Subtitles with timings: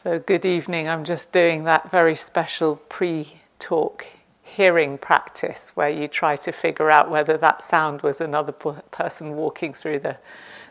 [0.00, 0.88] So, good evening.
[0.88, 4.06] I'm just doing that very special pre talk
[4.44, 9.74] hearing practice where you try to figure out whether that sound was another person walking
[9.74, 10.16] through the,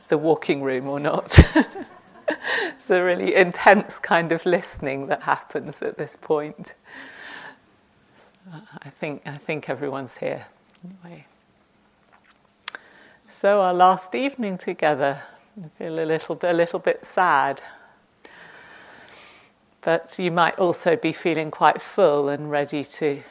[0.07, 1.37] the walking room or not.
[2.29, 6.73] it's a really intense kind of listening that happens at this point.
[8.81, 10.45] I think, I think everyone's here
[10.85, 11.25] anyway.
[13.27, 15.21] So, our last evening together,
[15.61, 17.61] I feel a little, a little bit sad.
[19.87, 23.23] But you might also be feeling quite full and ready to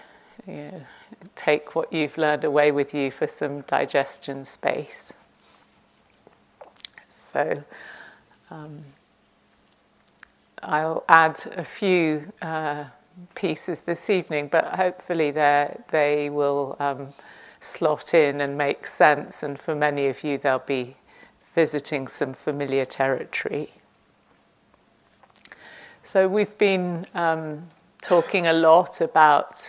[0.47, 0.81] you know,
[1.35, 5.13] take what you've learned away with you for some digestion space.
[7.11, 7.63] So
[8.51, 8.85] um,
[10.63, 12.85] I'll add a few uh,
[13.35, 17.13] pieces this evening, but hopefully they will um,
[17.61, 20.97] slot in and make sense, and for many of you, they'll be
[21.55, 23.73] visiting some familiar territory.
[26.07, 27.67] So, we've been um,
[28.01, 29.69] talking a lot about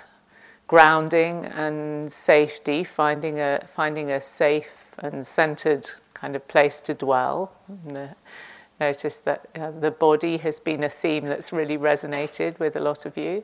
[0.67, 7.55] grounding and safety, finding a, finding a safe and centered kind of place to dwell.
[8.79, 13.07] Notice that uh, the body has been a theme that's really resonated with a lot
[13.07, 13.43] of you.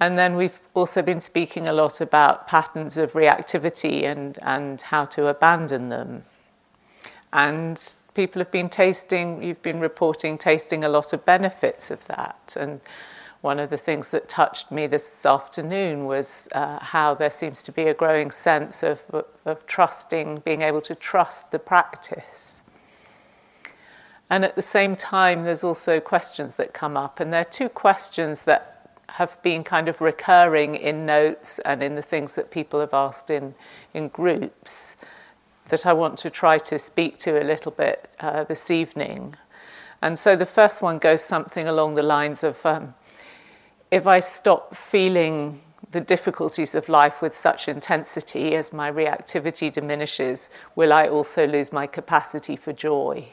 [0.00, 5.04] And then we've also been speaking a lot about patterns of reactivity and, and how
[5.04, 6.24] to abandon them.
[7.34, 12.56] And people have been tasting, you've been reporting tasting a lot of benefits of that.
[12.58, 12.80] And
[13.40, 17.72] one of the things that touched me this afternoon was uh, how there seems to
[17.72, 19.02] be a growing sense of,
[19.44, 22.62] of trusting, being able to trust the practice.
[24.30, 27.68] And at the same time, there's also questions that come up, and there are two
[27.68, 32.80] questions that have been kind of recurring in notes and in the things that people
[32.80, 33.54] have asked in,
[33.92, 34.96] in groups
[35.68, 39.36] that I want to try to speak to a little bit uh, this evening.
[40.00, 42.94] And so the first one goes something along the lines of um,
[43.90, 50.48] if I stop feeling the difficulties of life with such intensity as my reactivity diminishes,
[50.74, 53.28] will I also lose my capacity for joy?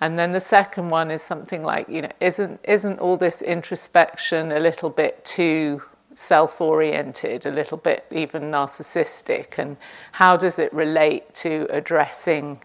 [0.00, 4.52] And then the second one is something like, you know, isn't, isn't all this introspection
[4.52, 5.82] a little bit too
[6.18, 9.76] self oriented, a little bit even narcissistic, and
[10.12, 12.60] how does it relate to addressing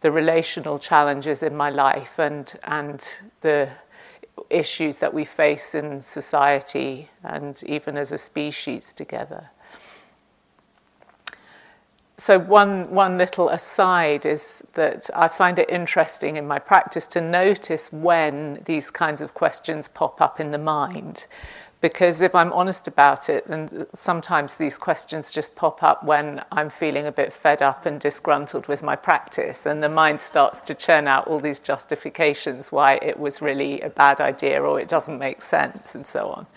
[0.00, 3.68] the relational challenges in my life and, and the
[4.50, 9.50] issues that we face in society and even as a species together.
[12.18, 17.20] So, one, one little aside is that I find it interesting in my practice to
[17.20, 21.26] notice when these kinds of questions pop up in the mind
[21.86, 26.68] because if I'm honest about it, then sometimes these questions just pop up when I'm
[26.68, 30.74] feeling a bit fed up and disgruntled with my practice, and the mind starts to
[30.74, 35.16] churn out all these justifications why it was really a bad idea or it doesn't
[35.16, 36.48] make sense, and so on.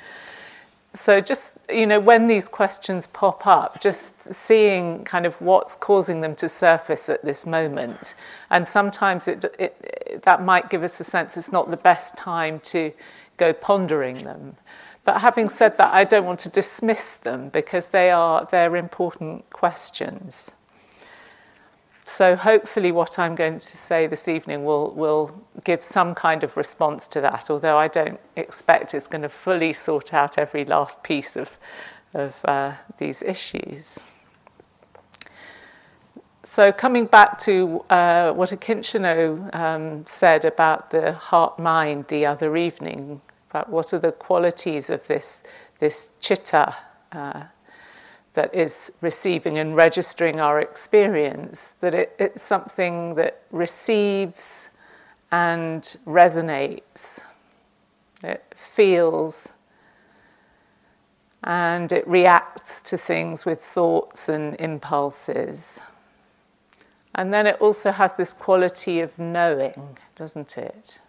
[0.93, 6.21] So, just, you know, when these questions pop up, just seeing kind of what's causing
[6.21, 8.15] them to surface at this moment.
[8.49, 12.59] And sometimes it, it, that might give us a sense it's not the best time
[12.61, 12.93] to
[13.37, 14.55] go pondering them.
[15.05, 19.49] But having said that, I don't want to dismiss them because they are they're important
[19.49, 20.51] questions.
[22.05, 26.57] So hopefully, what I'm going to say this evening will will give some kind of
[26.57, 27.49] response to that.
[27.49, 31.51] Although I don't expect it's going to fully sort out every last piece of
[32.13, 33.99] of uh, these issues.
[36.41, 42.57] So, coming back to uh, what Akincano um, said about the heart mind the other
[42.57, 45.43] evening, about what are the qualities of this,
[45.79, 46.75] this chitta
[47.11, 47.43] uh,
[48.33, 54.69] that is receiving and registering our experience, that it, it's something that receives
[55.31, 57.23] and resonates,
[58.23, 59.49] it feels
[61.43, 65.79] and it reacts to things with thoughts and impulses.
[67.15, 71.01] And then it also has this quality of knowing, doesn't it?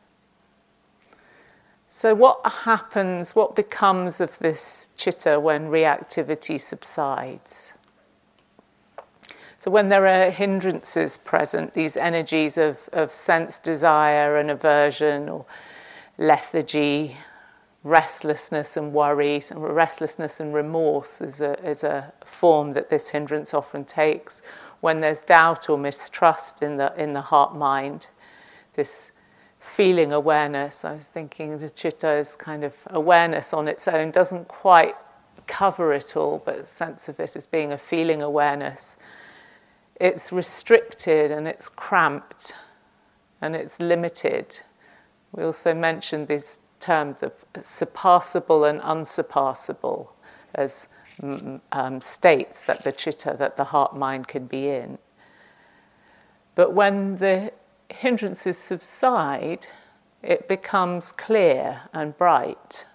[1.92, 7.74] So, what happens, what becomes of this chitta when reactivity subsides?
[9.58, 15.46] So, when there are hindrances present, these energies of, of sense desire and aversion or
[16.16, 17.16] lethargy,
[17.82, 23.52] restlessness and worry, and restlessness and remorse is a, is a form that this hindrance
[23.52, 24.42] often takes.
[24.78, 28.06] When there's doubt or mistrust in the, in the heart mind,
[28.74, 29.10] this
[29.60, 30.84] feeling awareness.
[30.84, 34.96] I was thinking the chitta is kind of awareness on its own, doesn't quite
[35.46, 38.96] cover it all, but sense of it as being a feeling awareness.
[39.96, 42.56] It's restricted and it's cramped
[43.42, 44.60] and it's limited
[45.32, 50.14] We also mentioned this term, of surpassable and unsurpassable
[50.54, 50.88] as
[51.72, 54.98] um, states that the chitta, that the heart mind can be in.
[56.54, 57.52] But when the
[57.92, 59.66] hindrances subside,
[60.22, 62.86] it becomes clear and bright.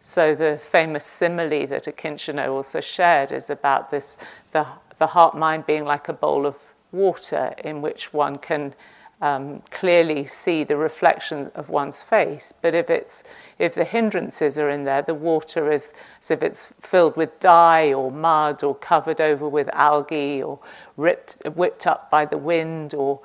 [0.00, 4.16] So the famous simile that Akincano also shared is about this
[4.52, 4.66] the,
[4.98, 6.56] the heart mind being like a bowl of
[6.90, 8.74] water in which one can
[9.20, 12.54] um, clearly see the reflection of one's face.
[12.62, 13.22] But if it's
[13.58, 17.92] if the hindrances are in there, the water is as if it's filled with dye
[17.92, 20.58] or mud or covered over with algae or
[20.96, 23.20] ripped whipped up by the wind or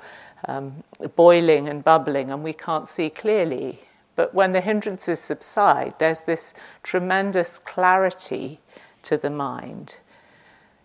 [0.46, 0.84] um,
[1.14, 3.80] boiling and bubbling, and we can't see clearly.
[4.14, 8.60] But when the hindrances subside, there's this tremendous clarity
[9.02, 9.98] to the mind.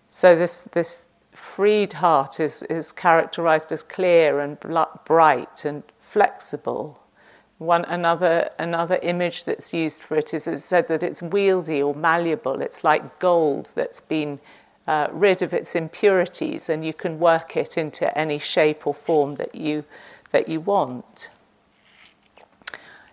[0.09, 4.59] So this this freed heart is, is characterized as clear and
[5.05, 6.99] bright and flexible.
[7.57, 11.95] One another another image that's used for it is it's said that it's wieldy or
[11.95, 12.61] malleable.
[12.61, 14.39] It's like gold that's been
[14.87, 19.35] uh, rid of its impurities, and you can work it into any shape or form
[19.35, 19.83] that you
[20.31, 21.29] that you want.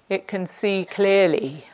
[0.09, 1.67] It can see clearly.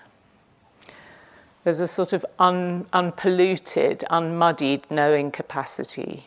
[1.62, 6.26] There's a sort of un, unpolluted, unmuddied knowing capacity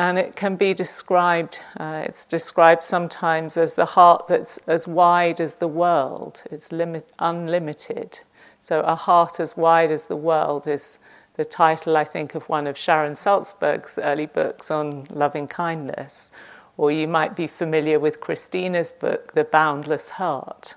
[0.00, 5.42] and it can be described, uh, it's described sometimes as the heart that's as wide
[5.42, 8.20] as the world, it's limit, unlimited.
[8.62, 10.98] So, a heart as wide as the world is
[11.36, 16.30] the title, I think, of one of Sharon Salzberg's early books on loving kindness.
[16.76, 20.74] Or you might be familiar with Christina's book, The Boundless Heart,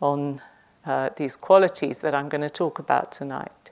[0.00, 0.40] on
[0.86, 3.70] uh, these qualities that I'm going to talk about tonight.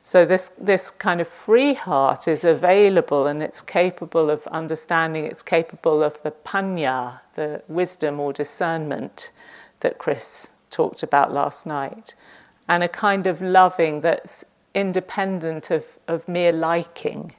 [0.00, 5.26] So this this kind of free heart is available and it's capable of understanding.
[5.26, 9.30] It's capable of the panya, the wisdom or discernment
[9.78, 12.14] that Chris talked about last night,
[12.68, 17.34] and a kind of loving that's independent of, of mere liking.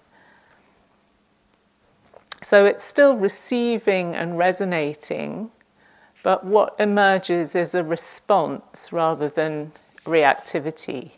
[2.41, 5.51] So it's still receiving and resonating,
[6.24, 9.71] but what emerges is a response rather than
[10.06, 11.12] reactivity.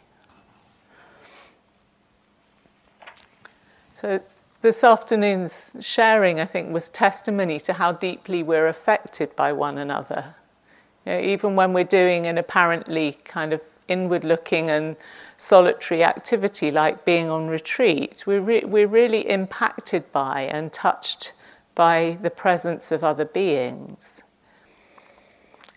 [3.94, 4.22] So,
[4.62, 10.36] this afternoon's sharing, I think, was testimony to how deeply we're affected by one another.
[11.06, 14.96] You know, even when we're doing an apparently kind of inward looking and
[15.38, 21.34] solitary activity like being on retreat, we're, re- we're really impacted by and touched
[21.76, 24.24] by the presence of other beings.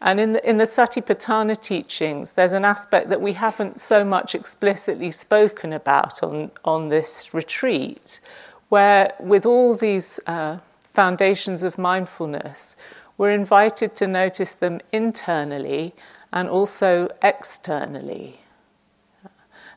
[0.00, 4.34] And in the, in the Satipatthana teachings, there's an aspect that we haven't so much
[4.34, 8.20] explicitly spoken about on, on this retreat,
[8.69, 10.58] where with all these uh,
[10.94, 12.76] foundations of mindfulness,
[13.19, 15.94] we're invited to notice them internally
[16.32, 18.41] and also externally.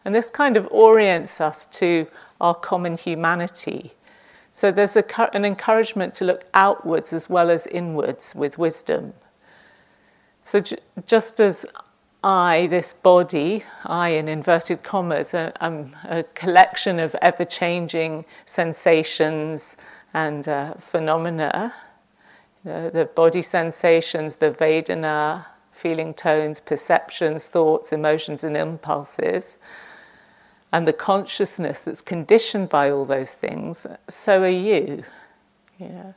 [0.06, 2.08] And this kind of orients us to
[2.40, 3.94] our common humanity.
[4.52, 9.14] So there's a, an encouragement to look outwards as well as inwards with wisdom.
[10.44, 11.66] So, j- just as
[12.24, 19.78] I, this body, I in inverted commas, am a collection of ever changing sensations
[20.14, 21.74] and uh, phenomena.
[22.64, 29.58] The body sensations, the Vedana, feeling tones, perceptions, thoughts, emotions, and impulses,
[30.72, 35.04] and the consciousness that's conditioned by all those things, so are you.
[35.80, 36.14] you know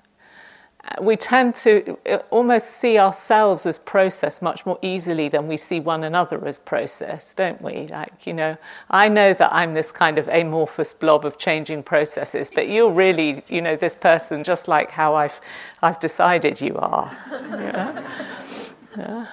[1.00, 5.80] we tend to uh, almost see ourselves as process much more easily than we see
[5.80, 7.86] one another as process, don't we?
[7.88, 8.56] Like, you know,
[8.90, 13.42] I know that I'm this kind of amorphous blob of changing processes, but you're really,
[13.48, 15.40] you know, this person just like how I've,
[15.82, 17.16] I've decided you are.
[17.30, 18.10] yeah.
[18.96, 19.26] yeah.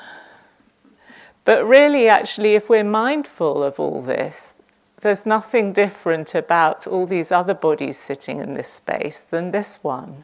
[1.43, 4.53] But really, actually, if we're mindful of all this,
[5.01, 10.23] there's nothing different about all these other bodies sitting in this space than this one.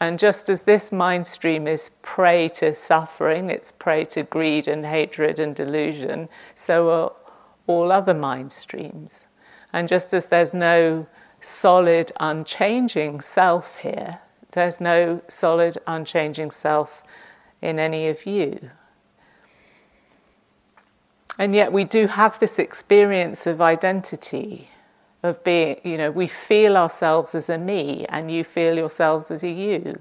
[0.00, 4.86] And just as this mind stream is prey to suffering, it's prey to greed and
[4.86, 7.12] hatred and delusion, so are
[7.66, 9.26] all other mind streams.
[9.72, 11.06] And just as there's no
[11.40, 14.20] solid, unchanging self here,
[14.52, 17.02] there's no solid, unchanging self
[17.60, 18.70] in any of you.
[21.38, 24.70] And yet we do have this experience of identity
[25.26, 29.42] of being, you know, we feel ourselves as a me and you feel yourselves as
[29.42, 30.00] a you.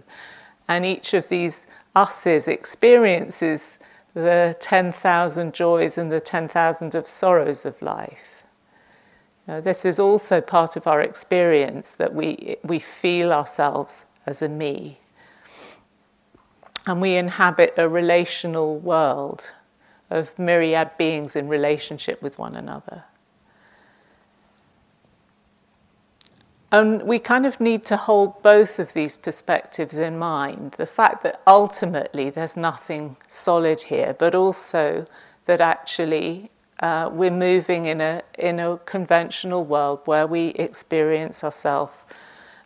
[0.68, 3.80] And each of these us's experiences
[4.14, 8.44] the 10,000 joys and the 10,000 of sorrows of life.
[9.48, 14.50] Know, this is also part of our experience that we, we feel ourselves as a
[14.50, 15.00] me.
[16.88, 19.54] and we inhabit a relational world
[20.10, 23.04] of myriad beings in relationship with one another.
[26.76, 31.24] And we kind of need to hold both of these perspectives in mind the fact
[31.24, 35.06] that ultimately there's nothing solid here, but also
[35.46, 36.52] that actually
[36.82, 41.96] uh, we're moving in a, in a conventional world where we experience ourselves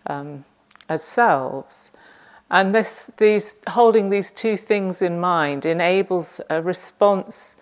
[0.08, 0.44] um,
[0.90, 1.92] as selves.
[2.50, 7.58] And this, these, holding these two things in mind enables a response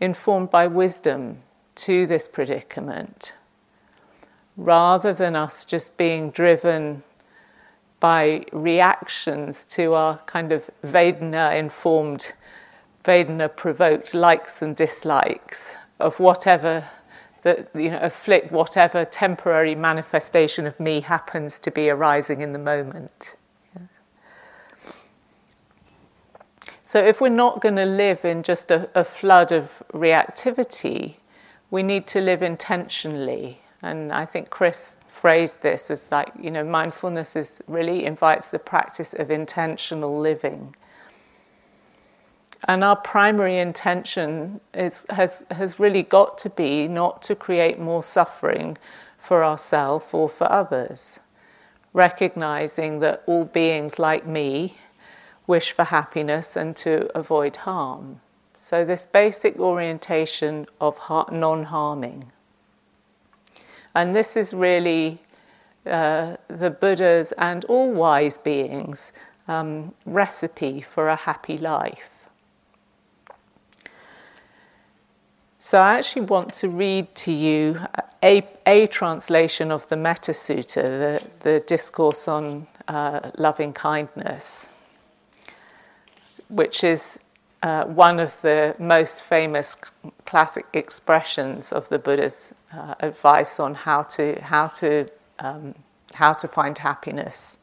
[0.00, 1.42] informed by wisdom
[1.74, 3.34] to this predicament,
[4.60, 7.02] rather than us just being driven
[7.98, 12.32] by reactions to our kind of Vedana informed,
[13.02, 16.88] Vedana provoked likes and dislikes of whatever
[17.42, 22.58] that you know afflict whatever temporary manifestation of me happens to be arising in the
[22.58, 23.36] moment.
[26.84, 31.14] So, if we're not going to live in just a, a, flood of reactivity,
[31.70, 33.60] we need to live intentionally.
[33.82, 38.58] And I think Chris phrased this as like, you know, mindfulness is really invites the
[38.58, 40.74] practice of intentional living.
[42.68, 48.04] And our primary intention is, has, has really got to be not to create more
[48.04, 48.76] suffering
[49.18, 51.20] for ourselves or for others.
[51.94, 54.76] Recognizing that all beings like me
[55.46, 58.20] wish for happiness and to avoid harm.
[58.54, 62.30] So, this basic orientation of non harming.
[63.94, 65.18] And this is really
[65.86, 69.12] uh, the Buddha's and all wise beings'
[69.48, 72.10] um, recipe for a happy life.
[75.58, 77.80] So, I actually want to read to you
[78.22, 84.70] a, a translation of the Metta Sutta, the, the discourse on uh, loving kindness
[86.50, 87.18] which is
[87.62, 89.76] uh, one of the most famous
[90.24, 95.74] classic expressions of the Buddha's uh, advice on how to how to um,
[96.14, 97.58] how to find happiness.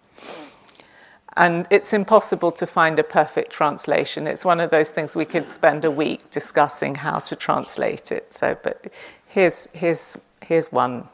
[1.35, 4.25] And it's impossible to find a perfect translation.
[4.25, 8.33] It's one of those things we could spend a week discussing how to translate it.
[8.33, 8.87] So, but
[9.27, 11.07] here's here's here's one.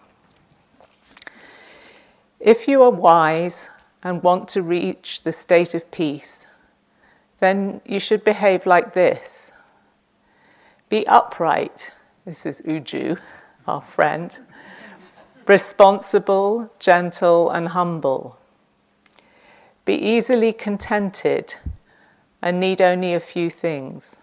[2.40, 3.70] If you are wise
[4.02, 6.48] and want to reach the state of peace
[7.44, 9.52] then you should behave like this
[10.88, 11.92] be upright.
[12.24, 13.20] This is Uju,
[13.68, 14.38] our friend.
[15.46, 18.38] Responsible, gentle, and humble.
[19.84, 21.56] Be easily contented
[22.42, 24.22] and need only a few things.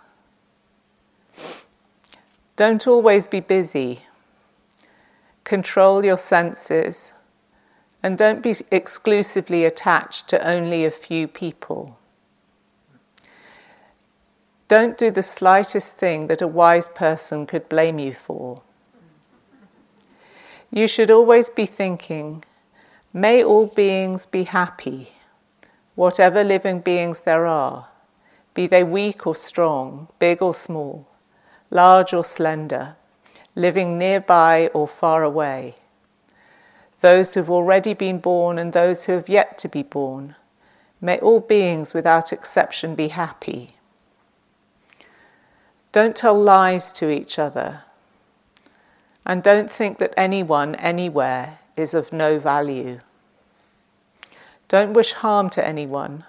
[2.57, 4.05] Don't always be busy.
[5.45, 7.13] Control your senses
[8.03, 11.99] and don't be exclusively attached to only a few people.
[14.71, 18.63] Don't do the slightest thing that a wise person could blame you for.
[20.71, 22.45] You should always be thinking,
[23.13, 25.15] May all beings be happy,
[25.97, 27.89] whatever living beings there are,
[28.55, 31.09] be they weak or strong, big or small,
[31.73, 32.95] large or slender,
[33.57, 35.75] living nearby or far away.
[37.01, 40.37] Those who have already been born and those who have yet to be born,
[41.01, 43.75] may all beings without exception be happy.
[45.93, 47.83] Don't tell lies to each other.
[49.27, 53.01] And don't think that anyone, anywhere, is of no value.
[54.69, 56.25] Don't wish harm to anyone,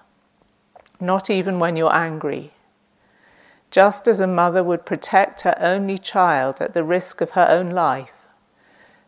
[1.00, 2.53] not even when you're angry.
[3.70, 7.70] Just as a mother would protect her only child at the risk of her own
[7.70, 8.27] life,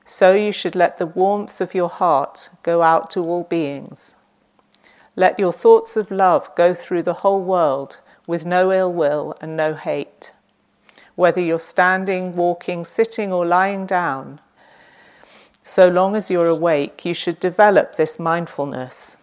[0.05, 4.17] so you should let the warmth of your heart go out to all beings.
[5.15, 9.57] Let your thoughts of love go through the whole world with no ill will and
[9.57, 10.31] no hate
[11.15, 14.39] whether you're standing, walking, sitting, or lying down.
[15.63, 19.17] So long as you're awake, you should develop this mindfulness.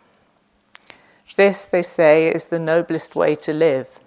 [1.37, 3.99] This, they say, is the noblest way to live.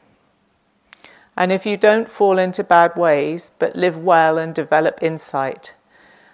[1.36, 5.76] And if you don't fall into bad ways, but live well and develop insight,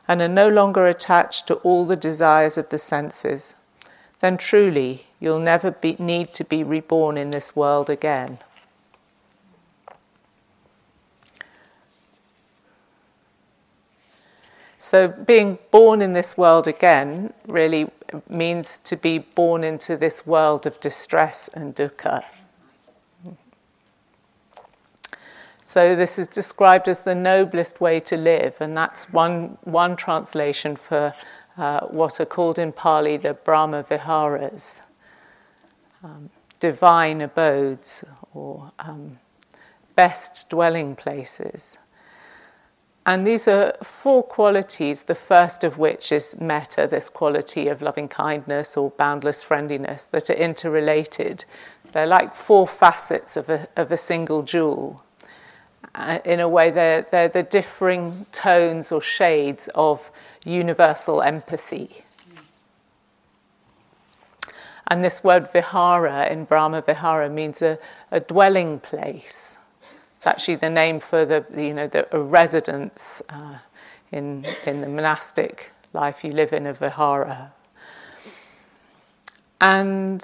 [0.08, 3.56] and are no longer attached to all the desires of the senses,
[4.20, 8.40] then truly you'll never be, need to be reborn in this world again.
[14.82, 17.92] So, being born in this world again really
[18.30, 22.24] means to be born into this world of distress and dukkha.
[25.62, 30.78] So, this is described as the noblest way to live, and that's one, one translation
[30.78, 31.14] for
[31.58, 34.82] uh, what are called in Pali the Brahma Viharas.
[36.02, 36.30] Um,
[36.62, 39.20] divine abodes or um,
[39.96, 41.78] best dwelling places.
[43.10, 48.08] And these are four qualities, the first of which is metta, this quality of loving
[48.08, 51.44] kindness or boundless friendliness, that are interrelated.
[51.92, 55.04] They're like four facets of a, of a single jewel.
[55.96, 60.12] Uh, in a way, they're, they're the differing tones or shades of
[60.46, 62.04] universal empathy.
[64.86, 67.80] And this word vihara in Brahma Vihara means a,
[68.12, 69.59] a dwelling place.
[70.20, 73.60] It's actually the name for the, you know, the residence uh,
[74.12, 77.54] in, in the monastic life you live in a vihara.
[79.62, 80.22] And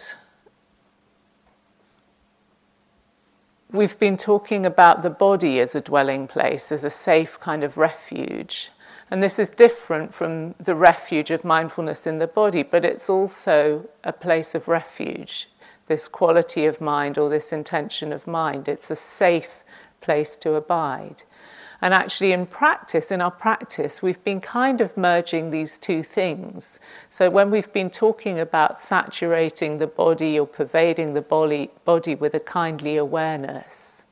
[3.71, 7.77] we've been talking about the body as a dwelling place, as a safe kind of
[7.77, 8.71] refuge.
[9.09, 13.87] And this is different from the refuge of mindfulness in the body, but it's also
[14.03, 15.47] a place of refuge,
[15.87, 18.67] this quality of mind or this intention of mind.
[18.67, 19.61] It's a safe
[20.05, 21.23] place to abide.
[21.81, 26.79] And actually, in practice, in our practice, we've been kind of merging these two things.
[27.09, 32.33] So, when we've been talking about saturating the body or pervading the body, body with
[32.33, 34.05] a kindly awareness,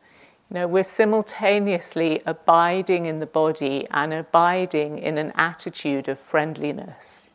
[0.50, 7.30] you know, we're simultaneously abiding in the body and abiding in an attitude of friendliness,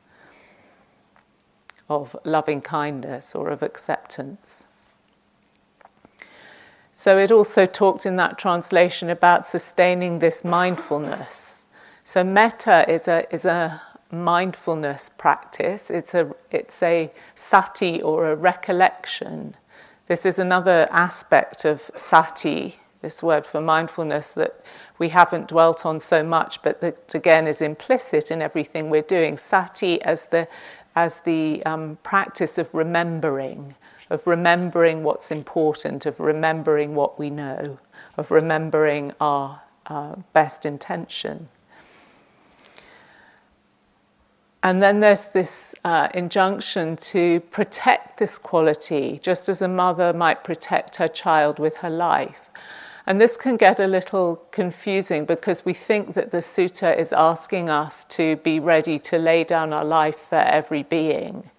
[1.89, 4.68] of loving kindness, or of acceptance.
[6.99, 11.65] So it also talked in that translation about sustaining this mindfulness.
[12.03, 15.93] So metta is a is a mindfulness practice.
[15.93, 19.55] It's a it's a sati or a recollection.
[20.09, 24.61] This is another aspect of sati, this word for mindfulness that
[24.99, 29.37] we haven't dwelt on so much, but that again is implicit in everything we're doing.
[29.37, 30.49] Sati as the
[30.97, 33.77] as the um, practice of remembering
[34.11, 37.79] of remembering what's important, of remembering what we know,
[38.17, 41.49] of remembering our uh, best intention.
[44.63, 50.43] And then there's this uh, injunction to protect this quality, just as a mother might
[50.43, 52.51] protect her child with her life.
[53.07, 57.71] And this can get a little confusing because we think that the sutta is asking
[57.71, 61.51] us to be ready to lay down our life for every being.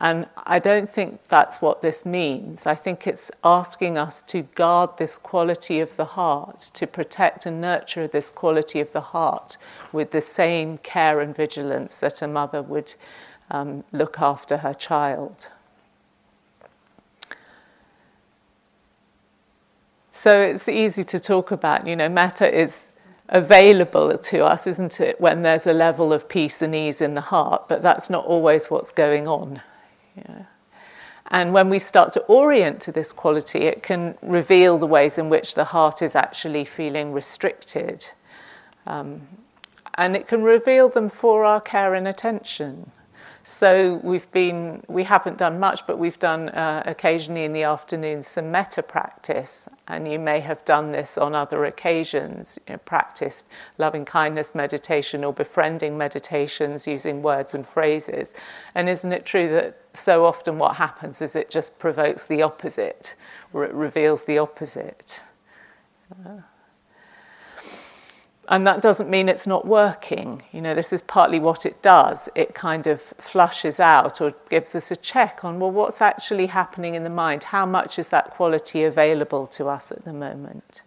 [0.00, 2.66] And I don't think that's what this means.
[2.66, 7.60] I think it's asking us to guard this quality of the heart, to protect and
[7.60, 9.58] nurture this quality of the heart
[9.92, 12.94] with the same care and vigilance that a mother would
[13.50, 15.50] um, look after her child.
[20.10, 22.92] So it's easy to talk about, you know, metta is
[23.28, 27.20] available to us, isn't it, when there's a level of peace and ease in the
[27.20, 29.60] heart, but that's not always what's going on.
[31.26, 35.28] And when we start to orient to this quality, it can reveal the ways in
[35.28, 38.10] which the heart is actually feeling restricted.
[38.86, 39.28] Um,
[39.94, 42.90] and it can reveal them for our care and attention.
[43.42, 48.22] So we've been, we haven't done much, but we've done uh, occasionally in the afternoon
[48.22, 52.58] some metta practice, and you may have done this on other occasions.
[52.68, 53.46] You know, practiced
[53.78, 58.34] loving kindness meditation or befriending meditations using words and phrases.
[58.74, 63.14] And isn't it true that so often what happens is it just provokes the opposite,
[63.52, 65.24] or it reveals the opposite?
[66.26, 66.42] Uh,
[68.50, 70.42] and that doesn't mean it's not working.
[70.50, 72.28] You know, this is partly what it does.
[72.34, 76.96] It kind of flushes out or gives us a check on, well, what's actually happening
[76.96, 77.44] in the mind?
[77.44, 80.82] How much is that quality available to us at the moment?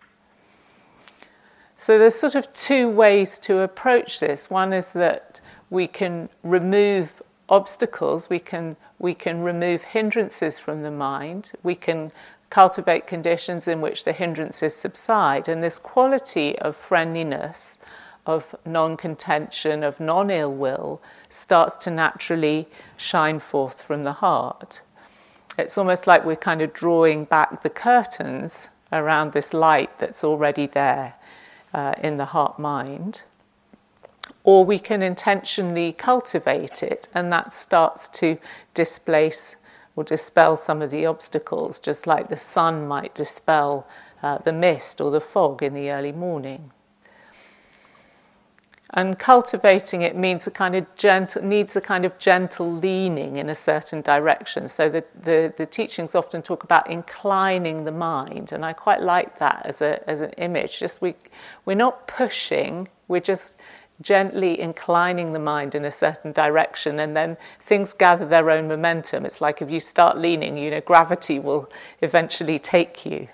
[1.78, 4.50] So there's sort of two ways to approach this.
[4.50, 10.92] One is that we can remove obstacles, we can, we can remove hindrances from the
[10.92, 12.12] mind, we can
[12.54, 15.50] cultivate conditions in which the hindrances subside.
[15.50, 17.80] And this quality of friendliness,
[18.28, 24.84] of non contention, of non ill will starts to naturally shine forth from the heart.
[25.58, 30.68] It's almost like we're kind of drawing back the curtains around this light that's already
[30.68, 31.16] there
[31.74, 33.24] uh, in the heart mind.
[34.44, 38.38] Or we can intentionally cultivate it, and that starts to
[38.76, 39.56] displace
[39.96, 43.88] will dispel some of the obstacles, just like the sun might dispel
[44.22, 46.72] uh, the mist or the fog in the early morning.
[48.96, 53.50] And cultivating it means a kind of gentle, needs a kind of gentle leaning in
[53.50, 54.68] a certain direction.
[54.68, 59.40] So the, the, the teachings often talk about inclining the mind, and I quite like
[59.40, 60.80] that as, a, as an image.
[60.80, 61.16] Just we,
[61.66, 63.60] we're not pushing, we're just
[64.04, 69.26] gently inclining the mind in a certain direction, and then things gather their own momentum.
[69.26, 73.30] It's like if you start leaning, you know, gravity will eventually take you.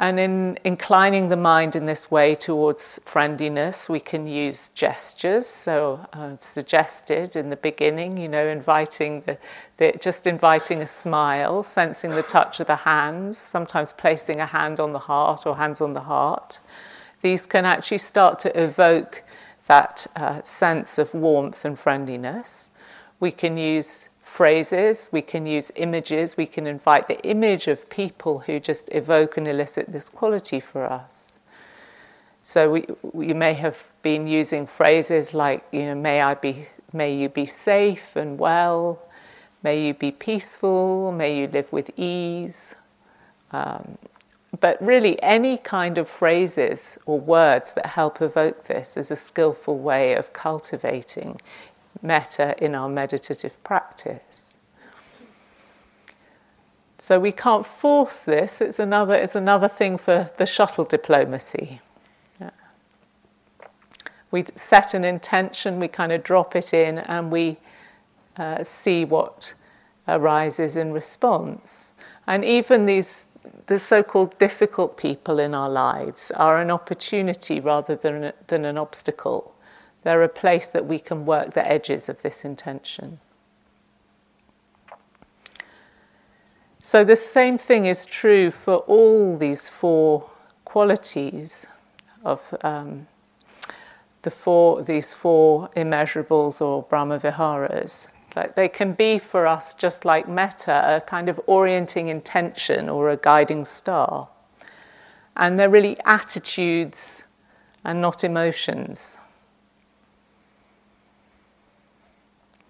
[0.00, 5.44] And in inclining the mind in this way towards friendliness, we can use gestures.
[5.44, 9.38] So I've suggested in the beginning, you know, inviting the,
[9.78, 14.78] the, just inviting a smile, sensing the touch of the hands, sometimes placing a hand
[14.78, 16.60] on the heart or hands on the heart.
[17.22, 19.24] These can actually start to evoke
[19.66, 22.70] that uh, sense of warmth and friendliness.
[23.20, 28.40] We can use phrases, we can use images, we can invite the image of people
[28.40, 31.38] who just evoke and elicit this quality for us.
[32.42, 37.14] So we, we may have been using phrases like, you know, may I be, may
[37.14, 39.00] you be safe and well,
[39.62, 42.74] may you be peaceful, may you live with ease.
[43.50, 43.98] Um,
[44.60, 49.78] but really, any kind of phrases or words that help evoke this is a skillful
[49.78, 51.40] way of cultivating
[52.00, 54.54] metta in our meditative practice.
[56.98, 58.60] So we can't force this.
[58.60, 61.80] It's another, it's another thing for the shuttle diplomacy.
[62.40, 62.50] Yeah.
[64.30, 67.58] We set an intention, we kind of drop it in, and we
[68.36, 69.54] uh, see what
[70.08, 71.92] arises in response.
[72.26, 73.27] And even these
[73.66, 79.54] the so-called difficult people in our lives are an opportunity rather than, than an obstacle.
[80.02, 83.20] They're a place that we can work the edges of this intention.
[86.80, 90.30] So, the same thing is true for all these four
[90.64, 91.66] qualities
[92.24, 93.06] of um,
[94.22, 98.08] the four, these four immeasurables or Brahmaviharas.
[98.38, 103.10] Like they can be for us, just like metta, a kind of orienting intention or
[103.10, 104.28] a guiding star.
[105.36, 107.24] And they're really attitudes
[107.84, 109.18] and not emotions.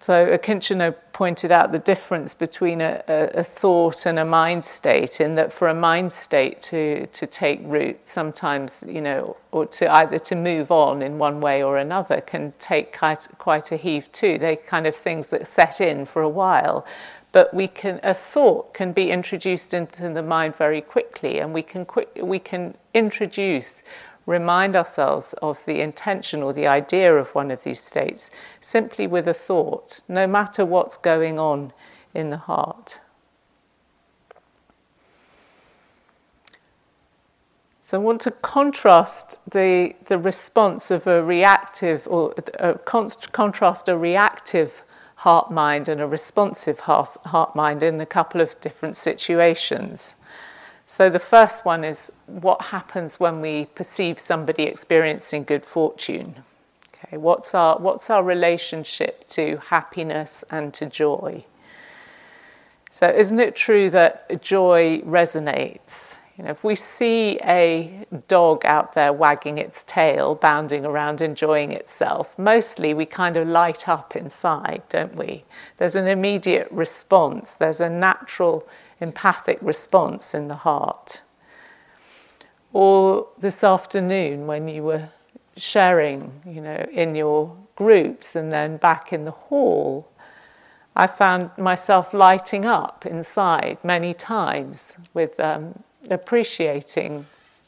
[0.09, 5.21] So Akincano pointed out the difference between a, a, a, thought and a mind state,
[5.21, 9.87] in that for a mind state to, to take root, sometimes, you know, or to
[9.87, 14.11] either to move on in one way or another can take quite, quite a heave
[14.11, 14.39] too.
[14.39, 16.87] They're kind of things that set in for a while.
[17.31, 21.61] But we can, a thought can be introduced into the mind very quickly, and we
[21.61, 23.83] can, quick, we can introduce
[24.25, 28.29] remind ourselves of the intention or the idea of one of these states
[28.61, 31.73] simply with a thought, no matter what's going on
[32.13, 32.99] in the heart.
[37.89, 42.75] So I want to contrast the, the response of a reactive, or uh,
[43.31, 44.83] contrast a reactive
[45.15, 50.15] heart mind and a responsive heart, heart mind in a couple of different situations.
[50.91, 56.43] So the first one is what happens when we perceive somebody experiencing good fortune.
[56.95, 61.45] Okay, what's our what's our relationship to happiness and to joy?
[62.89, 66.21] So isn't it true that joy resonates?
[66.35, 71.71] You know, if we see a dog out there wagging its tail, bounding around, enjoying
[71.71, 75.43] itself, mostly we kind of light up inside, don't we?
[75.77, 78.67] There's an immediate response, there's a natural
[78.99, 81.21] empathic response in the heart.
[82.73, 85.09] Or this afternoon when you were
[85.57, 90.07] sharing, you know, in your groups and then back in the hall,
[90.95, 97.25] I found myself lighting up inside many times with um, appreciating,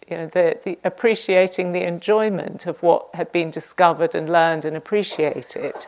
[0.10, 4.76] you know, the, the appreciating the enjoyment of what had been discovered and learned and
[4.76, 5.86] appreciated.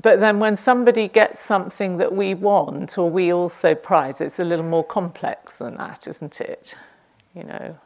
[0.00, 4.44] But then when somebody gets something that we want or we also prize, it's a
[4.44, 6.76] little more complex than that, isn't it?
[7.34, 7.78] You know.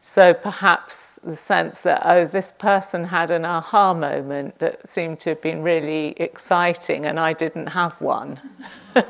[0.00, 5.30] So perhaps the sense that, oh, this person had an aha moment that seemed to
[5.30, 8.38] have been really exciting and I didn't have one.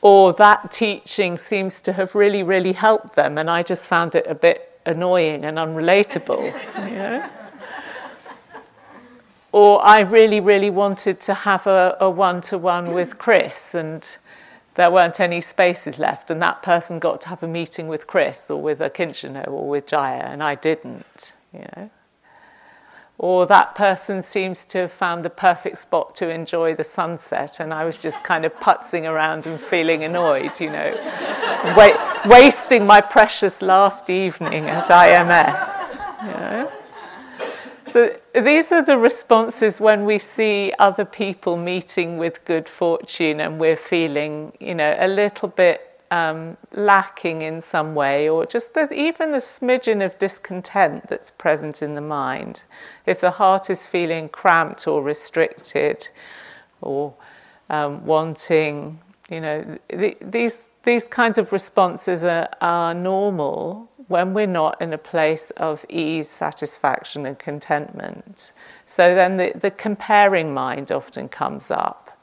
[0.00, 4.26] or that teaching seems to have really, really helped them and I just found it
[4.26, 6.44] a bit annoying and unrelatable,
[6.88, 7.30] you know?
[9.54, 14.04] Or I really, really wanted to have a one to one with Chris, and
[14.74, 18.50] there weren't any spaces left, and that person got to have a meeting with Chris
[18.50, 21.90] or with Akincano or with Jaya, and I didn't, you know.
[23.16, 27.72] Or that person seems to have found the perfect spot to enjoy the sunset, and
[27.72, 30.90] I was just kind of putzing around and feeling annoyed, you know,
[31.76, 36.72] wa- wasting my precious last evening at IMS, you know.
[37.94, 43.60] So these are the responses when we see other people meeting with good fortune and
[43.60, 49.30] we're feeling, you know, a little bit um, lacking in some way, or just even
[49.30, 52.64] the smidgen of discontent that's present in the mind.
[53.06, 56.08] If the heart is feeling cramped or restricted,
[56.80, 57.14] or
[57.70, 58.98] um, wanting,
[59.30, 64.92] you know, th- these these kinds of responses are, are normal when we're not in
[64.92, 68.52] a place of ease, satisfaction, and contentment.
[68.86, 72.18] So then the, the comparing mind often comes up,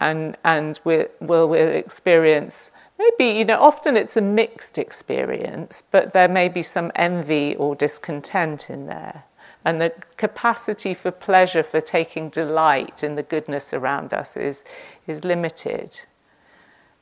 [0.00, 6.12] and and we will we'll experience maybe you know often it's a mixed experience, but
[6.12, 9.24] there may be some envy or discontent in there,
[9.64, 14.64] and the capacity for pleasure, for taking delight in the goodness around us, is
[15.06, 16.00] is limited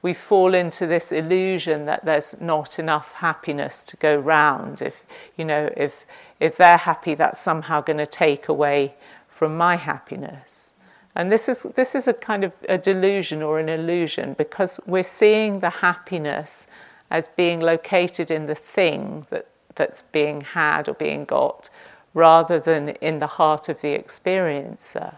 [0.02, 4.82] we fall into this illusion that there's not enough happiness to go round.
[4.82, 5.02] If
[5.36, 6.06] you know, if
[6.38, 8.94] if they're happy, that's somehow going to take away
[9.28, 10.72] from my happiness.
[11.14, 15.02] And this is this is a kind of a delusion or an illusion because we're
[15.02, 16.66] seeing the happiness
[17.10, 21.70] as being located in the thing that, that's being had or being got,
[22.14, 25.16] rather than in the heart of the experiencer.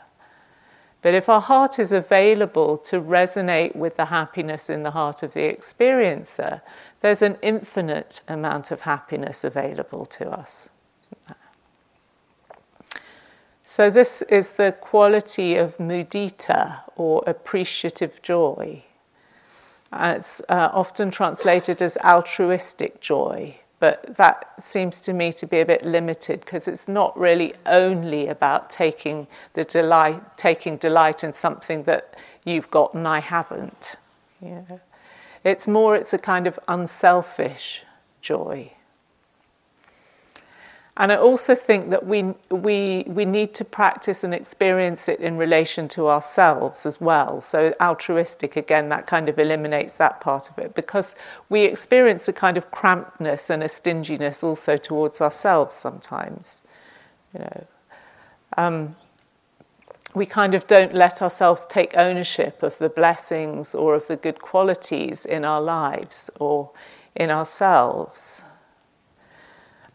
[1.01, 5.33] But if our heart is available to resonate with the happiness in the heart of
[5.33, 6.61] the experiencer,
[7.01, 10.71] there's an infinite amount of happiness available to us.
[13.63, 18.83] So, this is the quality of mudita or appreciative joy.
[19.93, 25.67] it's uh, often translated as altruistic joy but that seems to me to be a
[25.67, 31.85] bit limited because it's not really only about taking the delight, taking delight in something
[31.85, 32.14] that
[32.45, 33.97] you've got and I haven't.
[34.41, 34.81] Know?
[35.45, 37.85] It's more, it's a kind of unselfish
[38.21, 38.73] joy.
[40.99, 45.37] And I also think that we, we, we need to practice and experience it in
[45.37, 47.41] relation to ourselves as well.
[47.41, 51.15] So, altruistic, again, that kind of eliminates that part of it because
[51.49, 56.63] we experience a kind of crampedness and a stinginess also towards ourselves sometimes.
[57.33, 57.67] You know,
[58.57, 58.97] um,
[60.17, 64.41] we kind of don't let ourselves take ownership of the blessings or of the good
[64.41, 66.73] qualities in our lives or
[67.15, 68.43] in ourselves.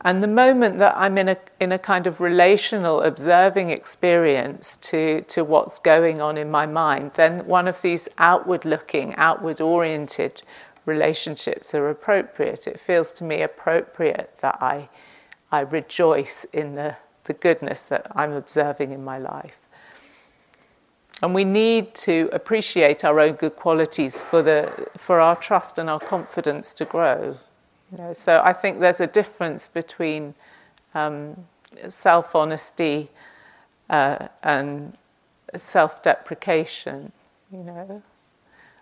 [0.05, 5.21] And the moment that I'm in a, in a kind of relational observing experience to,
[5.21, 10.41] to what's going on in my mind, then one of these outward looking, outward oriented
[10.85, 12.67] relationships are appropriate.
[12.67, 14.89] It feels to me appropriate that I,
[15.51, 19.57] I rejoice in the, the goodness that I'm observing in my life.
[21.21, 25.89] And we need to appreciate our own good qualities for, the, for our trust and
[25.89, 27.37] our confidence to grow.
[27.93, 30.33] You know, so I think there's a difference between
[30.95, 31.45] um,
[31.87, 33.09] self honesty
[33.87, 34.97] uh, and
[35.55, 37.11] self deprecation.
[37.51, 38.03] You know,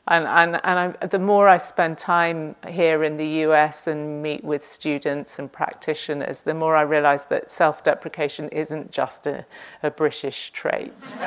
[0.08, 3.86] and and and I, the more I spend time here in the U.S.
[3.86, 9.28] and meet with students and practitioners, the more I realise that self deprecation isn't just
[9.28, 9.45] a,
[9.84, 10.93] a British trait.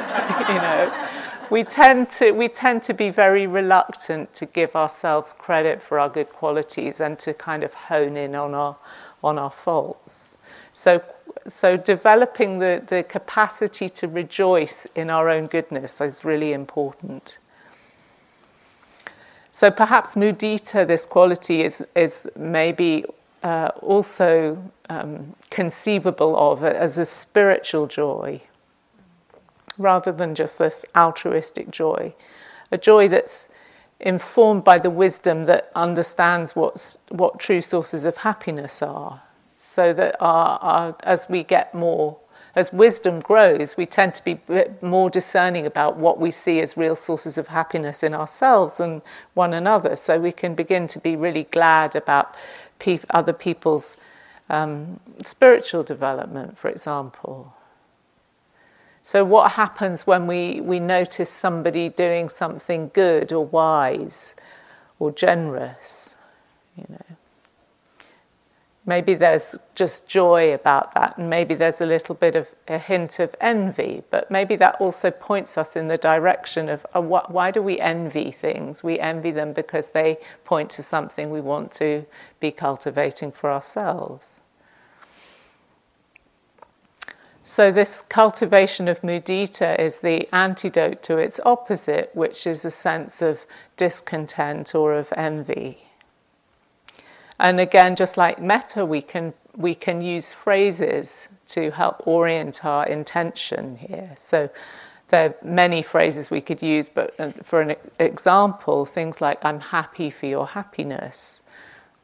[0.49, 1.09] you know
[1.51, 6.09] we tend to we tend to be very reluctant to give ourselves credit for our
[6.09, 8.77] good qualities and to kind of hone in on our
[9.23, 10.39] on our faults.
[10.73, 11.03] So
[11.47, 17.39] so developing the, the capacity to rejoice in our own goodness is really important.
[19.51, 23.05] So perhaps mudita, this quality, is is maybe
[23.43, 28.41] uh, also um, conceivable of as a spiritual joy
[29.79, 32.15] rather than just this altruistic joy.
[32.71, 33.49] A joy that's
[34.01, 39.23] informed by the wisdom that understands what's, what true sources of happiness are.
[39.61, 42.19] So that our, our, as we get more,
[42.55, 44.39] as wisdom grows, we tend to be
[44.83, 49.55] more discerning about what we see as real sources of happiness in ourselves and one
[49.55, 49.97] another.
[49.97, 52.35] So we can begin to be really glad about
[52.79, 53.97] pe- other people's
[54.51, 57.55] um, spiritual development, for example.
[59.07, 64.35] So, what happens when we, we notice somebody doing something good or wise
[64.99, 66.17] or generous?
[66.75, 67.17] You know,
[68.87, 73.19] maybe there's just joy about that, and maybe there's a little bit of a hint
[73.19, 77.51] of envy, but maybe that also points us in the direction of uh, wh- why
[77.51, 78.83] do we envy things?
[78.83, 82.07] We envy them because they point to something we want to
[82.41, 84.44] be cultivating for ourselves.
[87.47, 93.21] So, this cultivation of mudita is the antidote to its opposite, which is a sense
[93.21, 93.45] of
[93.77, 95.87] discontent or of envy.
[97.39, 102.87] And again, just like metta, we can, we can use phrases to help orient our
[102.87, 104.15] intention here.
[104.17, 104.49] So,
[105.09, 109.61] there are many phrases we could use, but uh, for an example, things like I'm
[109.61, 111.43] happy for your happiness,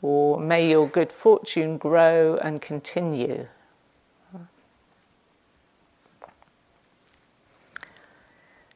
[0.03, 3.47] or may your good fortune grow and continue.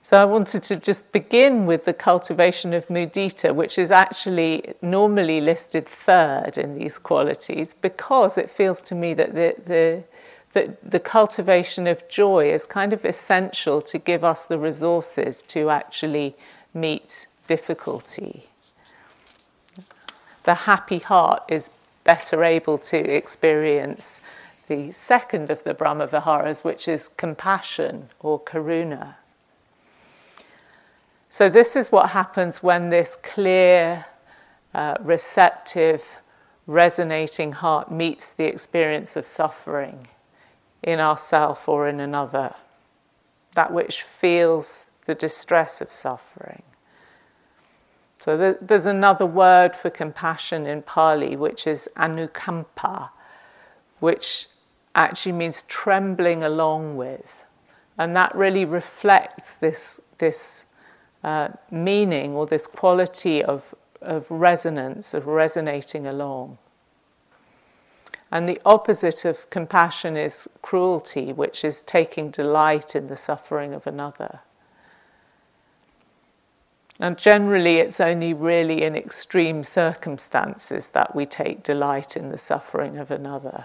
[0.05, 5.41] So I wanted to just begin with the cultivation of mudita, which is actually normally
[5.41, 10.05] listed third in these qualities, because it feels to me that the, the,
[10.53, 15.71] the, the cultivation of joy is kind of essential to give us the resources to
[15.71, 16.37] actually
[16.75, 18.51] meet difficulty.
[20.43, 21.71] The happy heart is
[22.05, 24.21] better able to experience
[24.69, 29.15] the second of the Brahma Viharas, which is compassion or karuna.
[31.35, 34.07] So, this is what happens when this clear,
[34.73, 36.05] uh, receptive,
[36.69, 40.07] resonating heart meets the experience of suffering
[40.81, 42.55] in ourself or in another,
[43.55, 46.63] that which feels the distress of suffering.
[48.21, 53.11] So, there's another word for compassion in Pali, which is anukampa,
[53.99, 54.47] which
[54.95, 57.45] actually means trembling along with.
[57.99, 60.65] And that really reflects this, this
[61.25, 66.59] uh, meaning or this quality of, of resonance, of resonating along.
[68.31, 73.87] And the opposite of compassion is cruelty, which is taking delight in the suffering of
[73.87, 74.41] another.
[77.01, 82.99] And generally, it's only really in extreme circumstances that we take delight in the suffering
[82.99, 83.65] of another.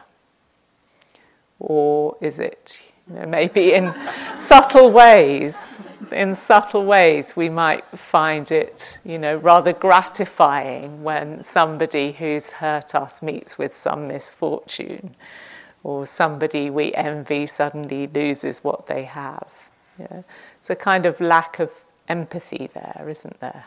[1.60, 3.94] Or is it, you know, maybe in
[4.36, 5.80] subtle ways.
[6.12, 12.96] In subtle ways, we might find it, you know, rather gratifying when somebody who's hurt
[12.96, 15.16] us meets with some misfortune,
[15.84, 19.54] or somebody we envy suddenly loses what they have.
[20.60, 21.72] It's a kind of lack of
[22.08, 23.66] empathy there, isn't there?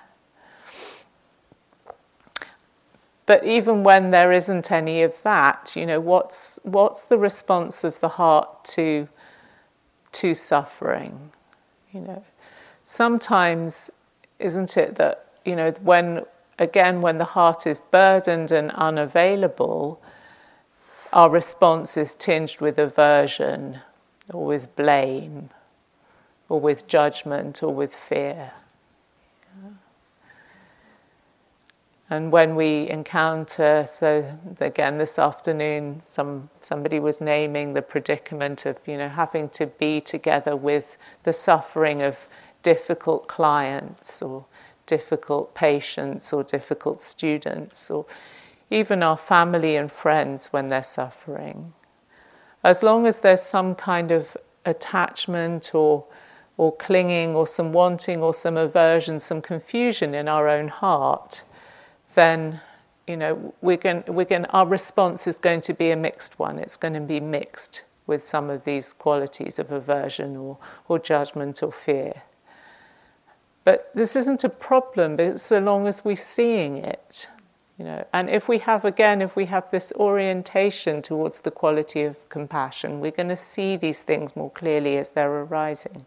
[3.24, 8.00] But even when there isn't any of that, you know, what's what's the response of
[8.00, 9.08] the heart to
[10.12, 11.32] to suffering.
[11.92, 12.24] You know,
[12.84, 13.90] sometimes,
[14.38, 16.24] isn't it that you know when
[16.58, 20.00] again when the heart is burdened and unavailable,
[21.12, 23.80] our response is tinged with aversion,
[24.32, 25.50] or with blame,
[26.48, 28.52] or with judgment, or with fear.
[32.12, 38.76] And when we encounter, so again this afternoon, some somebody was naming the predicament of
[38.86, 42.28] you know having to be together with the suffering of
[42.62, 44.44] difficult clients or
[44.84, 48.04] difficult patients or difficult students or
[48.68, 51.72] even our family and friends when they're suffering.
[52.62, 56.04] As long as there's some kind of attachment or
[56.58, 61.42] or clinging or some wanting or some aversion, some confusion in our own heart
[62.14, 62.60] then
[63.06, 66.58] you know we're going, we're going, our response is going to be a mixed one.
[66.58, 71.62] It's going to be mixed with some of these qualities of aversion or, or judgment
[71.62, 72.22] or fear.
[73.64, 77.28] But this isn't a problem, so long as we're seeing it.
[77.78, 82.02] You know, and if we have again, if we have this orientation towards the quality
[82.02, 86.04] of compassion, we're going to see these things more clearly as they're arising.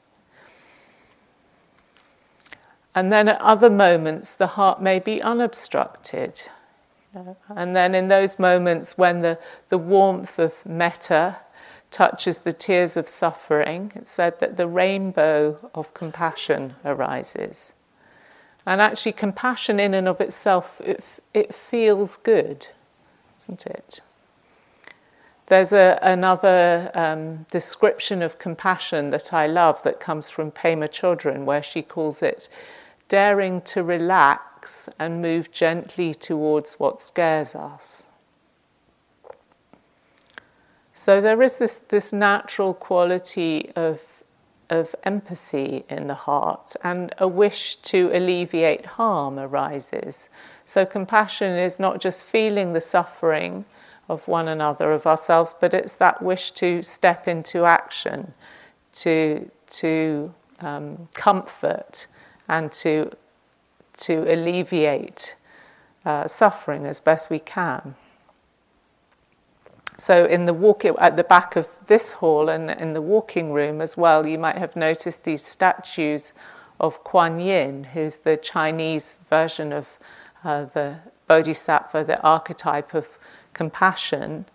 [2.96, 6.44] And then at other moments, the heart may be unobstructed.
[7.50, 11.38] And then in those moments when the, the warmth of metta
[11.92, 17.74] touches the tears of suffering, it's said that the rainbow of compassion arises.
[18.66, 21.04] And actually, compassion in and of itself, it,
[21.34, 22.68] it feels good,
[23.40, 24.02] isn't it?
[25.48, 31.46] There's a, another um, description of compassion that I love that comes from Pema Chodron,
[31.46, 32.50] where she calls it
[33.08, 38.08] daring to relax and move gently towards what scares us.
[40.94, 44.00] So there is this, this natural quality of,
[44.70, 50.30] of empathy in the heart, and a wish to alleviate harm arises.
[50.64, 53.66] So compassion is not just feeling the suffering
[54.08, 58.34] of one another, of ourselves, but it's that wish to step into action,
[58.94, 62.08] to, to um, comfort
[62.48, 63.12] and to,
[63.98, 65.36] to alleviate
[66.06, 67.96] uh, suffering as best we can.
[69.98, 73.82] So, in the walk at the back of this hall and in the walking room
[73.82, 76.34] as well, you might have noticed these statues
[76.80, 79.98] of Kuan Yin, who's the Chinese version of
[80.44, 83.08] uh, the Bodhisattva, the archetype of
[83.54, 84.46] compassion.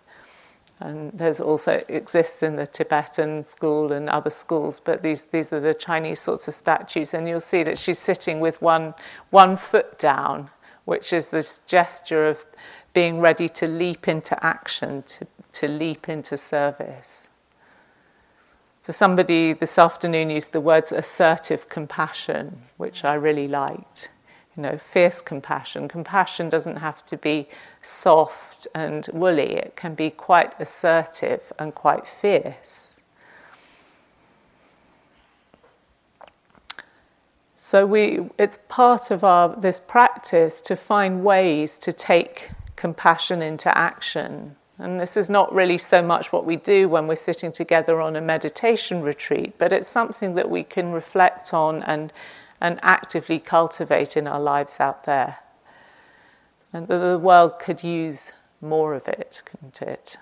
[0.81, 5.59] And there's also exists in the Tibetan school and other schools, but these these are
[5.59, 8.95] the Chinese sorts of statues, and you'll see that she's sitting with one
[9.29, 10.49] one foot down,
[10.85, 12.43] which is this gesture of
[12.93, 17.29] being ready to leap into action, to to leap into service.
[18.79, 24.09] So somebody this afternoon used the words assertive compassion, which I really liked
[24.55, 25.87] you know, fierce compassion.
[25.87, 27.47] Compassion doesn't have to be
[27.81, 33.01] soft and woolly, it can be quite assertive and quite fierce.
[37.55, 43.75] So we, it's part of our, this practice to find ways to take compassion into
[43.77, 44.55] action.
[44.79, 48.15] And this is not really so much what we do when we're sitting together on
[48.15, 52.11] a meditation retreat, but it's something that we can reflect on and
[52.61, 55.39] and actively cultivate in our lives out there.
[56.71, 58.31] And that the world could use
[58.61, 60.17] more of it, couldn't it?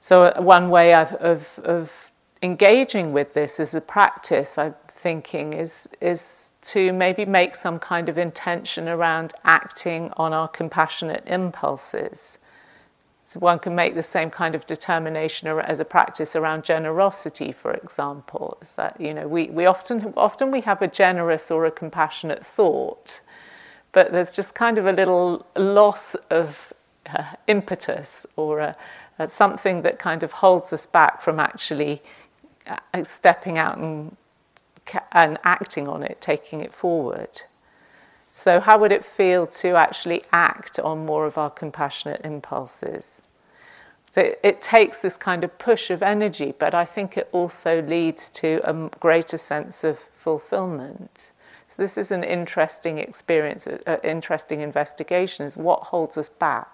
[0.00, 1.12] So, uh, one way of,
[1.60, 7.78] of engaging with this as a practice, I'm thinking, is, is to maybe make some
[7.78, 12.38] kind of intention around acting on our compassionate impulses.
[13.24, 17.72] So one can make the same kind of determination as a practice around generosity, for
[17.72, 18.58] example.
[18.62, 22.44] Is that you know we, we often often we have a generous or a compassionate
[22.44, 23.20] thought,
[23.92, 26.72] but there's just kind of a little loss of
[27.06, 28.76] uh, impetus or a,
[29.18, 32.02] a something that kind of holds us back from actually
[32.66, 34.16] uh, stepping out and
[35.12, 37.42] and acting on it, taking it forward.
[38.36, 43.22] So, how would it feel to actually act on more of our compassionate impulses?
[44.10, 48.28] So, it, takes this kind of push of energy, but I think it also leads
[48.30, 51.30] to a greater sense of fulfillment.
[51.68, 56.73] So, this is an interesting experience, an interesting investigation is what holds us back.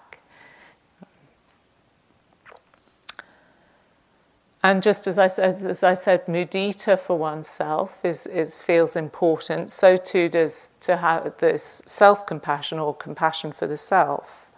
[4.63, 9.71] And just as I, as, as I said, mudita for oneself is, is, feels important,
[9.71, 14.51] so too does to have this self compassion or compassion for the self.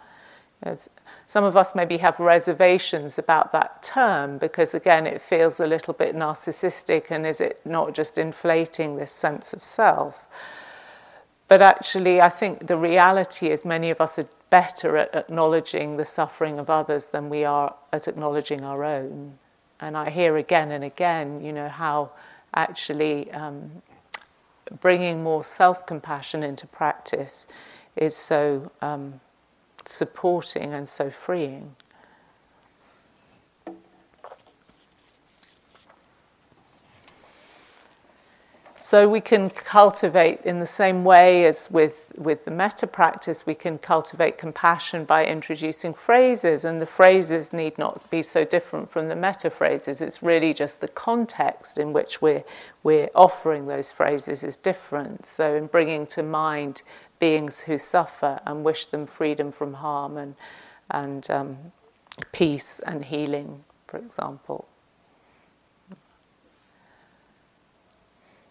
[0.62, 0.90] It's,
[1.26, 5.94] some of us maybe have reservations about that term because, again, it feels a little
[5.94, 10.26] bit narcissistic and is it not just inflating this sense of self?
[11.48, 16.04] But actually, I think the reality is many of us are better at acknowledging the
[16.04, 19.38] suffering of others than we are at acknowledging our own.
[19.80, 22.10] And I hear again and again, you know, how
[22.54, 23.82] actually um,
[24.80, 27.46] bringing more self compassion into practice
[27.96, 29.20] is so um,
[29.86, 31.76] supporting and so freeing.
[38.84, 43.54] So we can cultivate in the same way as with, with the metta practice, we
[43.54, 49.08] can cultivate compassion by introducing phrases, and the phrases need not be so different from
[49.08, 50.02] the metta phrases.
[50.02, 52.44] It's really just the context in which we're,
[52.82, 55.24] we're offering those phrases is different.
[55.24, 56.82] So, in bringing to mind
[57.18, 60.34] beings who suffer and wish them freedom from harm and,
[60.90, 61.56] and um,
[62.32, 64.68] peace and healing, for example.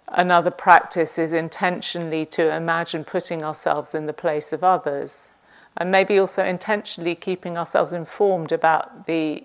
[0.08, 5.32] Another practice is intentionally to imagine putting ourselves in the place of others,
[5.78, 9.44] and maybe also intentionally keeping ourselves informed about the,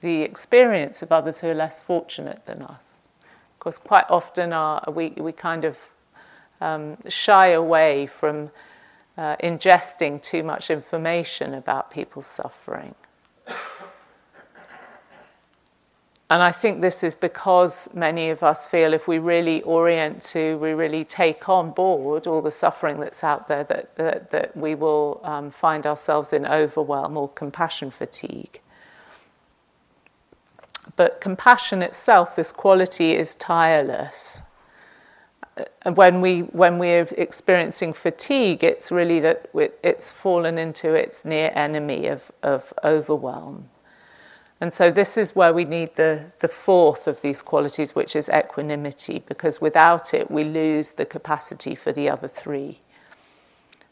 [0.00, 3.08] the experience of others who are less fortunate than us.
[3.54, 5.78] Of course, quite often our, we, we kind of
[6.60, 8.50] um, shy away from
[9.16, 12.94] uh, ingesting too much information about people's suffering.
[16.32, 20.56] And I think this is because many of us feel if we really orient to,
[20.56, 24.74] we really take on board all the suffering that's out there, that, that, that we
[24.74, 28.62] will um, find ourselves in overwhelm or compassion fatigue.
[30.96, 34.40] But compassion itself, this quality, is tireless.
[35.84, 39.50] Uh, when we when we're experiencing fatigue, it's really that
[39.82, 43.68] it's fallen into its near enemy of, of overwhelm.
[44.62, 48.28] And so this is where we need the, the fourth of these qualities, which is
[48.28, 52.78] equanimity, because without it we lose the capacity for the other three.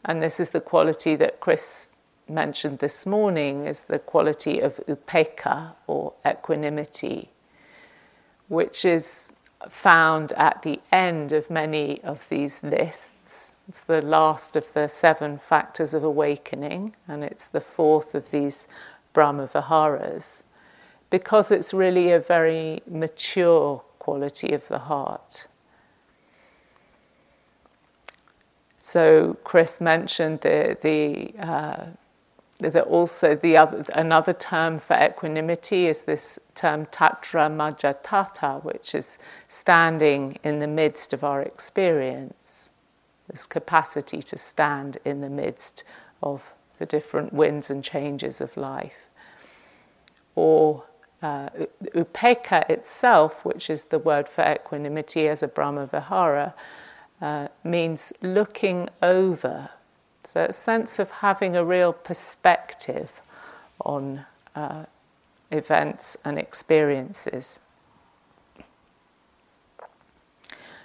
[0.05, 1.91] And this is the quality that Chris
[2.29, 7.31] mentioned this morning, is the quality of upekkha or equanimity,
[8.47, 9.33] which is
[9.69, 13.55] found at the end of many of these lists.
[13.67, 18.69] It's the last of the seven factors of awakening, and it's the fourth of these
[19.11, 20.43] Brahma Viharas
[21.11, 25.45] because it's really a very mature quality of the heart.
[28.77, 31.85] So Chris mentioned the the uh,
[32.61, 40.37] that also the other, another term for equanimity is this term tatramajjhattata, which is standing
[40.43, 42.69] in the midst of our experience,
[43.27, 45.83] this capacity to stand in the midst
[46.21, 49.07] of the different winds and changes of life.
[50.35, 50.83] Or
[51.21, 51.49] uh,
[51.95, 56.53] upekkha itself, which is the word for equanimity as a Brahma Vihara,
[57.21, 59.69] uh, means looking over
[60.23, 63.21] so, a sense of having a real perspective
[63.83, 64.85] on uh,
[65.51, 67.59] events and experiences.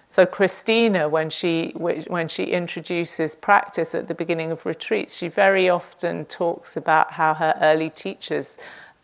[0.09, 5.69] So Christina, when she when she introduces practice at the beginning of retreats, she very
[5.69, 8.57] often talks about how her early teachers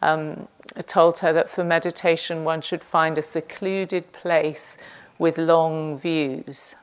[0.02, 0.48] um,
[0.86, 4.76] told her that for meditation one should find a secluded place
[5.18, 6.74] with long views.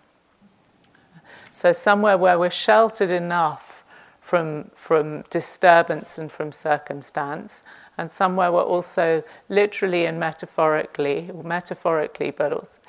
[1.51, 3.83] So, somewhere where we're sheltered enough
[4.21, 7.63] from, from disturbance and from circumstance,
[7.97, 12.79] and somewhere where also literally and metaphorically, or metaphorically, but also,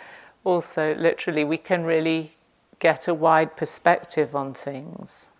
[0.44, 2.36] also literally, we can really
[2.78, 5.30] get a wide perspective on things.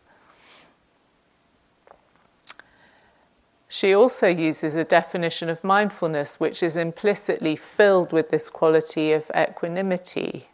[3.71, 9.31] She also uses a definition of mindfulness which is implicitly filled with this quality of
[9.35, 10.51] equanimity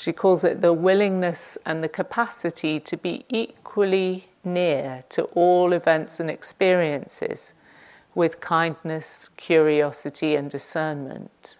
[0.00, 6.18] she calls it the willingness and the capacity to be equally near to all events
[6.18, 7.52] and experiences
[8.14, 11.58] with kindness, curiosity, and discernment.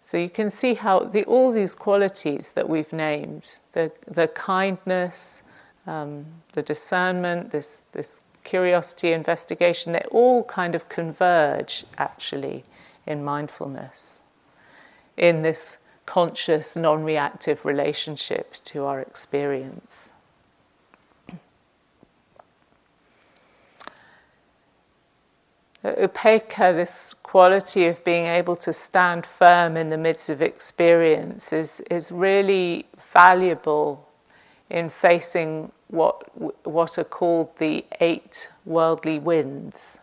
[0.00, 5.42] So you can see how the, all these qualities that we've named the, the kindness,
[5.88, 12.64] um, the discernment, this, this curiosity, investigation they all kind of converge actually
[13.06, 14.22] in mindfulness
[15.18, 20.14] in this conscious, non reactive relationship to our experience.
[25.84, 31.80] Upekkha, this quality of being able to stand firm in the midst of experience, is,
[31.90, 34.08] is really valuable
[34.70, 40.00] in facing what, what are called the eight worldly winds,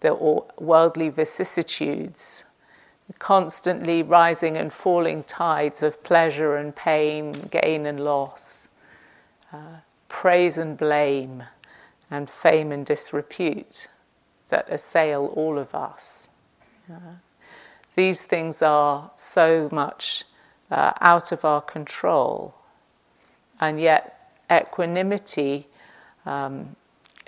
[0.00, 0.14] the
[0.58, 2.44] worldly vicissitudes
[3.18, 8.68] constantly rising and falling tides of pleasure and pain, gain and loss,
[9.52, 11.44] uh, praise and blame,
[12.10, 13.88] and fame and disrepute
[14.48, 16.28] that assail all of us.
[16.90, 17.16] Uh,
[17.96, 20.24] these things are so much
[20.70, 22.54] uh, out of our control,
[23.60, 24.17] and yet
[24.50, 25.66] equanimity
[26.26, 26.76] um,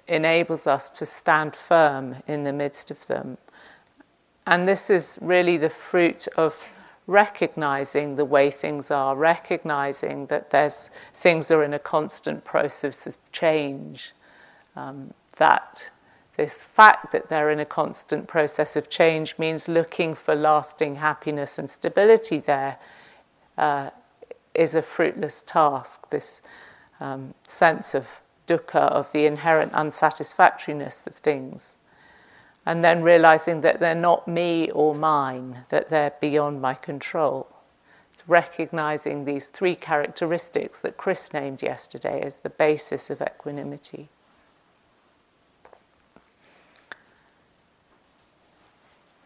[0.09, 3.39] enables us to stand firm in the midst of them
[4.47, 6.65] and this is really the fruit of
[7.07, 13.17] recognizing the way things are, recognizing that there's things are in a constant process of
[13.33, 14.13] change.
[14.75, 15.91] Um, that
[16.37, 21.59] this fact that they're in a constant process of change means looking for lasting happiness
[21.59, 22.79] and stability there
[23.57, 23.91] uh,
[24.55, 26.11] is a fruitless task.
[26.11, 26.43] This
[27.01, 31.77] um, sense of dukkha, of the inherent unsatisfactoriness of things
[32.67, 37.49] and then realizing that they're not me or mine, that they're beyond my control.
[38.13, 44.09] It's recognizing these three characteristics that Chris named yesterday as the basis of equanimity.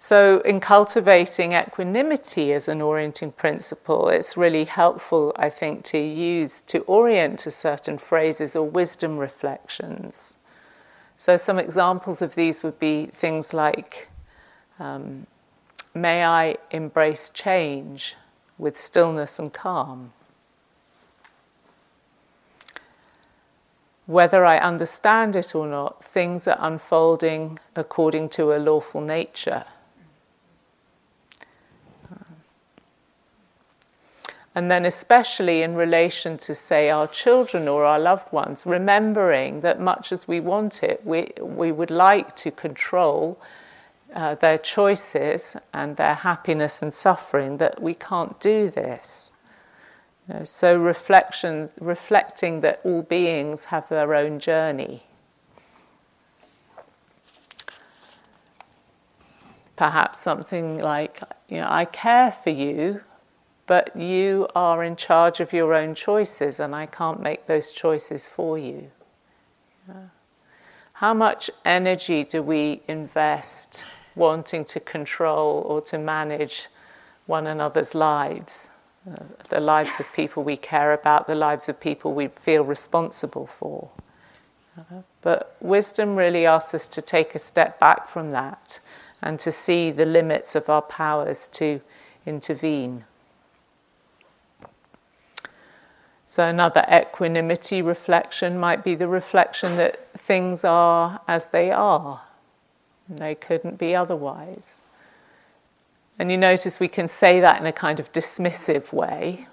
[0.07, 6.61] So, in cultivating equanimity as an orienting principle, it's really helpful, I think, to use
[6.61, 10.37] to orient to certain phrases or wisdom reflections.
[11.17, 14.09] So, some examples of these would be things like
[14.79, 15.27] um,
[15.95, 18.15] May I embrace change
[18.59, 20.13] with stillness and calm?
[24.05, 29.65] Whether I understand it or not, things are unfolding according to a lawful nature.
[34.55, 39.81] And then, especially in relation to, say, our children or our loved ones, remembering that
[39.81, 43.41] much as we want it, we, we would like to control
[44.15, 49.33] uh, their choices and their happiness and suffering, that we can't do this.
[50.29, 55.03] You know, so, reflection, reflecting that all beings have their own journey.
[59.75, 63.01] Perhaps something like, you know, I care for you
[63.67, 68.27] but you are in charge of your own choices, and I can't make those choices
[68.27, 68.91] for you.
[69.89, 69.95] Yeah.
[70.95, 76.69] How much energy do we invest wanting to control or to manage
[77.27, 78.71] one another's lives?
[79.11, 79.17] uh,
[79.51, 83.91] the lives of people we care about, the lives of people we feel responsible for.
[84.79, 88.81] Uh, but wisdom really asks us to take a step back from that
[89.23, 91.81] and to see the limits of our powers to
[92.27, 93.05] intervene.
[96.35, 102.22] So, another equanimity reflection might be the reflection that things are as they are,
[103.09, 104.82] they couldn't be otherwise.
[106.18, 109.47] And you notice we can say that in a kind of dismissive way,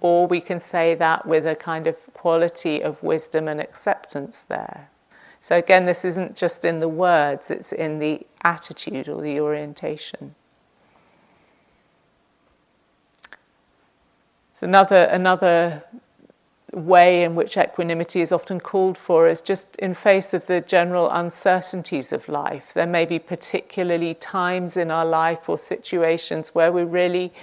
[0.00, 4.88] or we can say that with a kind of quality of wisdom and acceptance there.
[5.40, 10.36] So, again, this isn't just in the words, it's in the attitude or the orientation.
[14.56, 15.84] So another another
[16.72, 21.10] way in which equanimity is often called for is just in face of the general
[21.10, 22.72] uncertainties of life.
[22.72, 27.34] There may be particularly times in our life or situations where we're really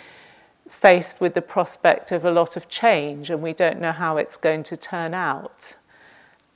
[0.68, 4.36] faced with the prospect of a lot of change and we don't know how it's
[4.36, 5.76] going to turn out.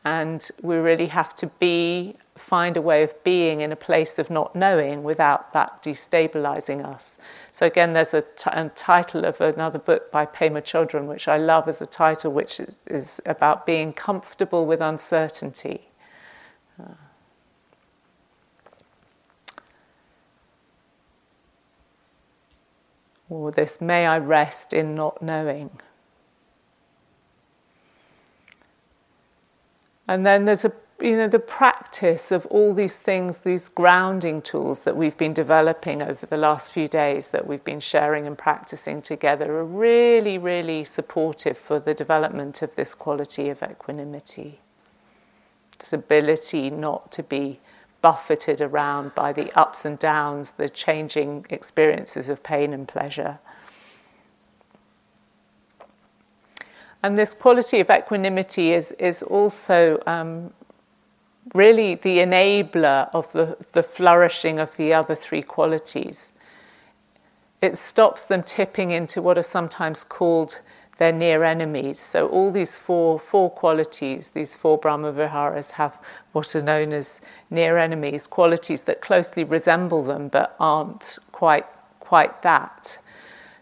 [0.04, 4.30] And we really have to be find a way of being in a place of
[4.30, 7.18] not knowing without that destabilizing us.
[7.52, 11.38] So, again, there's a, t- a title of another book by Pema Chodron, which I
[11.38, 15.90] love as a title, which is, about being comfortable with uncertainty.
[16.80, 16.94] Uh,
[23.30, 25.72] or this, may I rest in not knowing.
[30.08, 34.82] And then there's a you know, the practice of all these things, these grounding tools
[34.82, 39.02] that we've been developing over the last few days that we've been sharing and practicing
[39.02, 44.60] together are really, really supportive for the development of this quality of equanimity.
[45.78, 47.60] This ability not to be
[48.02, 53.38] buffeted around by the ups and downs, the changing experiences of pain and pleasure.
[57.04, 60.52] And this quality of equanimity is, is also um,
[61.54, 66.34] really the enabler of the, the flourishing of the other three qualities.
[67.62, 70.60] It stops them tipping into what are sometimes called
[70.98, 72.00] their near enemies.
[72.00, 76.00] So all these four four qualities, these four Brahma Viharas have
[76.32, 81.66] what are known as near enemies, qualities that closely resemble them but aren't quite
[82.00, 82.98] quite that.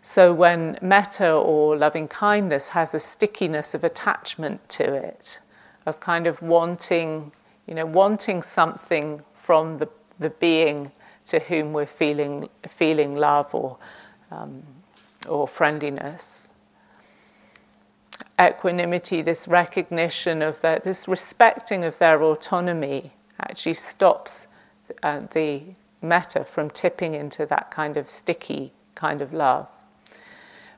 [0.02, 5.40] So when metta or loving kindness has a stickiness of attachment to it,
[5.86, 7.32] of kind of wanting
[7.68, 9.90] you know, wanting something from the,
[10.20, 10.92] the being
[11.26, 13.78] to whom we're feeling, feeling love or,
[14.32, 14.64] um,
[15.28, 16.50] or friendliness.
[18.40, 24.48] Equanimity, this recognition of their, this respecting of their autonomy, actually stops
[25.04, 25.64] uh, the
[26.02, 29.70] metta from tipping into that kind of sticky kind of love.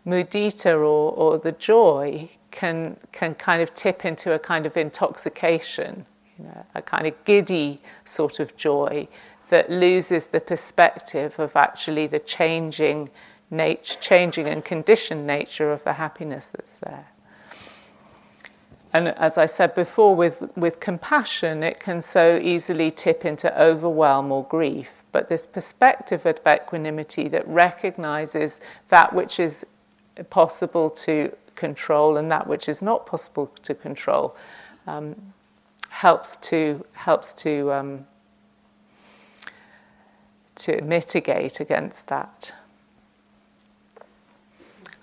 [0.06, 6.06] Mudita or, or the joy can, can kind of tip into a kind of intoxication
[6.38, 9.08] you know, a kind of giddy sort of joy
[9.50, 13.10] that loses the perspective of actually the changing
[13.50, 17.08] nature, changing and conditioned nature of the happiness that's there.
[18.94, 24.32] And as I said before, with, with compassion, it can so easily tip into overwhelm
[24.32, 25.04] or grief.
[25.12, 29.66] But this perspective of equanimity that recognizes that which is
[30.30, 34.36] possible to control and that which is not possible to control
[34.88, 35.34] um,
[35.90, 38.08] helps to helps to um,
[40.56, 42.54] to mitigate against that.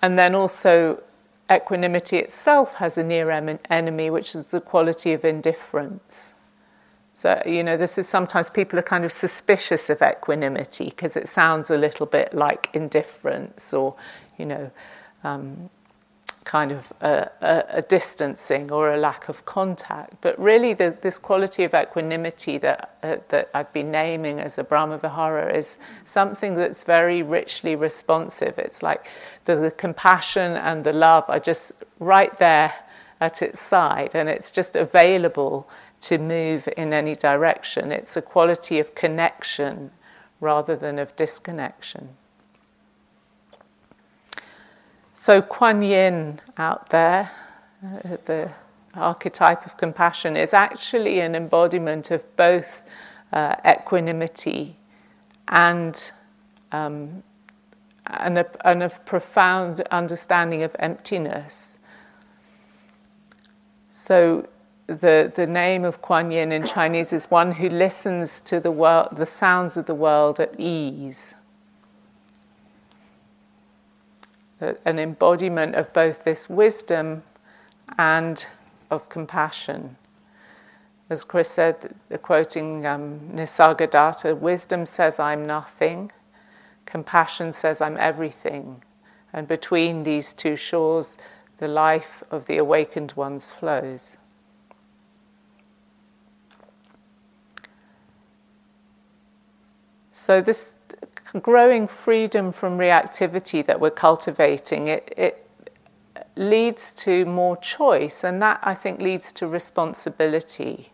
[0.03, 1.03] And then also,
[1.51, 3.31] equanimity itself has a near
[3.71, 6.35] enemy, which is the quality of indifference.
[7.15, 11.29] So, you know, this is sometimes people are kind of suspicious of equanimity because it
[11.29, 13.95] sounds a little bit like indifference or,
[14.37, 14.71] you know,
[15.23, 15.71] um,
[16.45, 20.15] kind of a, a, a, distancing or a lack of contact.
[20.21, 24.65] But really, the, this quality of equanimity that, uh, that I've been naming as a
[24.65, 28.59] Brahma Vihara is something that's very richly responsive.
[28.59, 29.07] It's like
[29.47, 32.75] the, the compassion and the love are just right there
[33.21, 35.69] at its side, and it's just available
[36.03, 37.91] to move in any direction.
[37.91, 39.91] It's a quality of connection
[40.41, 42.11] rather than of disconnection.
[45.17, 47.31] So, Kuan Yin out there,
[47.87, 48.51] uh, the
[48.95, 52.83] archetype of compassion, is actually an embodiment of both
[53.33, 54.75] uh, equanimity
[55.47, 56.11] and,
[56.73, 57.23] um,
[58.07, 61.79] and, a, and a profound understanding of emptiness.
[63.91, 64.49] So,
[64.89, 69.11] the, the name of Kuan Yin in Chinese is one who listens to the, world,
[69.13, 71.37] the sounds of the world at ease.
[74.61, 77.23] An embodiment of both this wisdom
[77.99, 78.47] and
[78.91, 79.97] of compassion.
[81.11, 86.11] As Chris said, quoting um, Nisargadatta, wisdom says, I'm nothing,
[86.87, 88.83] compassion says, I'm everything.
[89.33, 91.19] And between these two shores,
[91.59, 94.19] the life of the awakened ones flows.
[100.11, 100.77] So, this
[101.41, 105.49] growing freedom from reactivity that we're cultivating, it, it
[106.37, 110.93] leads to more choice, and that I think leads to responsibility.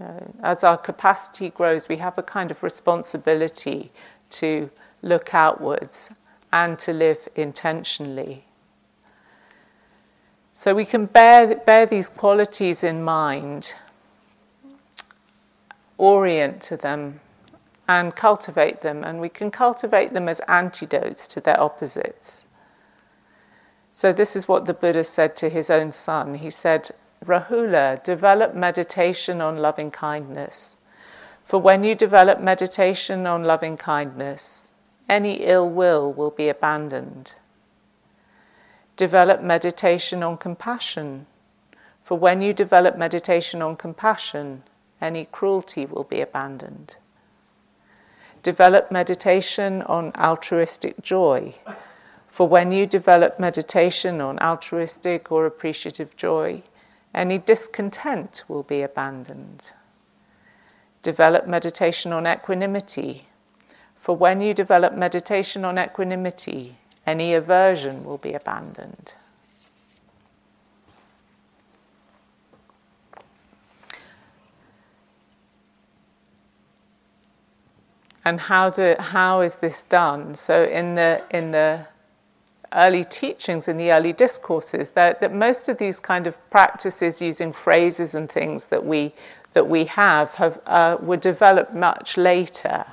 [0.00, 3.90] Uh, as our capacity grows, we have a kind of responsibility
[4.30, 4.70] to
[5.02, 6.10] look outwards
[6.52, 8.44] and to live intentionally.
[10.52, 13.74] So we can bear, bear these qualities in mind,
[15.98, 17.20] orient to them,
[17.88, 22.46] and cultivate them, and we can cultivate them as antidotes to their opposites.
[23.92, 26.34] So, this is what the Buddha said to his own son.
[26.34, 26.90] He said,
[27.24, 30.76] Rahula, develop meditation on loving kindness.
[31.44, 34.72] For when you develop meditation on loving kindness,
[35.08, 37.34] any ill will will be abandoned.
[38.96, 41.26] Develop meditation on compassion.
[42.02, 44.64] For when you develop meditation on compassion,
[45.00, 46.96] any cruelty will be abandoned
[48.46, 51.52] develop meditation on altruistic joy.
[52.28, 56.62] For when you develop meditation on altruistic or appreciative joy,
[57.12, 59.72] any discontent will be abandoned.
[61.02, 63.26] Develop meditation on equanimity.
[63.96, 69.14] For when you develop meditation on equanimity, any aversion will be abandoned.
[78.26, 80.34] And how do how is this done?
[80.34, 81.86] So in the in the
[82.72, 87.52] early teachings, in the early discourses, that, that most of these kind of practices using
[87.52, 89.12] phrases and things that we
[89.52, 92.84] that we have have uh, were developed much later.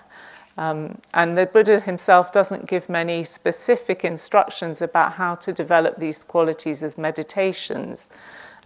[0.56, 6.24] Um, and the Buddha himself doesn't give many specific instructions about how to develop these
[6.24, 8.08] qualities as meditations.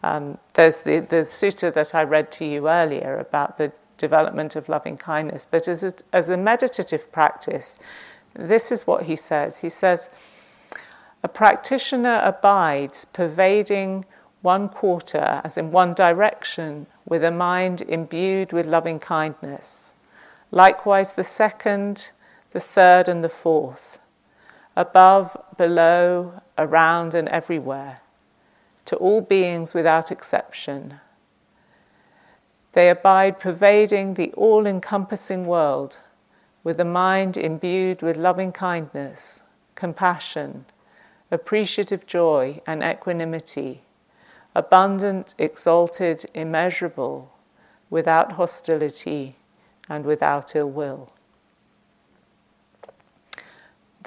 [0.03, 4.69] Um, there's the, the sutta that I read to you earlier about the development of
[4.69, 5.47] loving kindness.
[5.49, 7.79] But as a, as a meditative practice,
[8.33, 9.59] this is what he says.
[9.59, 10.09] He says,
[11.23, 14.05] A practitioner abides pervading
[14.41, 19.93] one quarter, as in one direction, with a mind imbued with loving kindness.
[20.51, 22.11] Likewise, the second,
[22.53, 23.99] the third, and the fourth,
[24.75, 27.99] above, below, around, and everywhere,
[28.85, 31.01] to all beings without exception
[32.77, 35.97] they abide pervading the all encompassing world
[36.63, 39.41] with a mind imbued with loving kindness,
[39.73, 40.63] compassion,
[41.31, 43.81] appreciative joy, and equanimity,
[44.53, 47.33] abundant, exalted, immeasurable,
[47.89, 49.37] without hostility
[49.89, 51.11] and without ill will.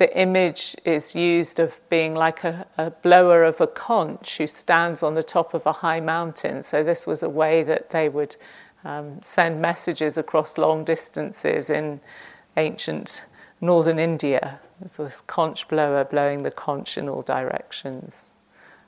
[0.00, 5.02] The image is used of being like a, a, blower of a conch who stands
[5.02, 6.62] on the top of a high mountain.
[6.62, 8.36] So, this was a way that they would
[8.82, 12.00] um, send messages across long distances in
[12.56, 13.26] ancient
[13.60, 14.60] northern India.
[14.80, 18.32] There's this conch blower blowing the conch in all directions.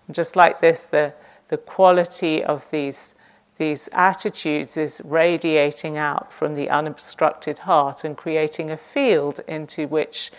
[0.06, 1.12] And just like this, the,
[1.48, 3.14] the quality of these,
[3.58, 10.30] these attitudes is radiating out from the unobstructed heart and creating a field into which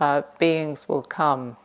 [0.00, 1.56] uh, beings will come.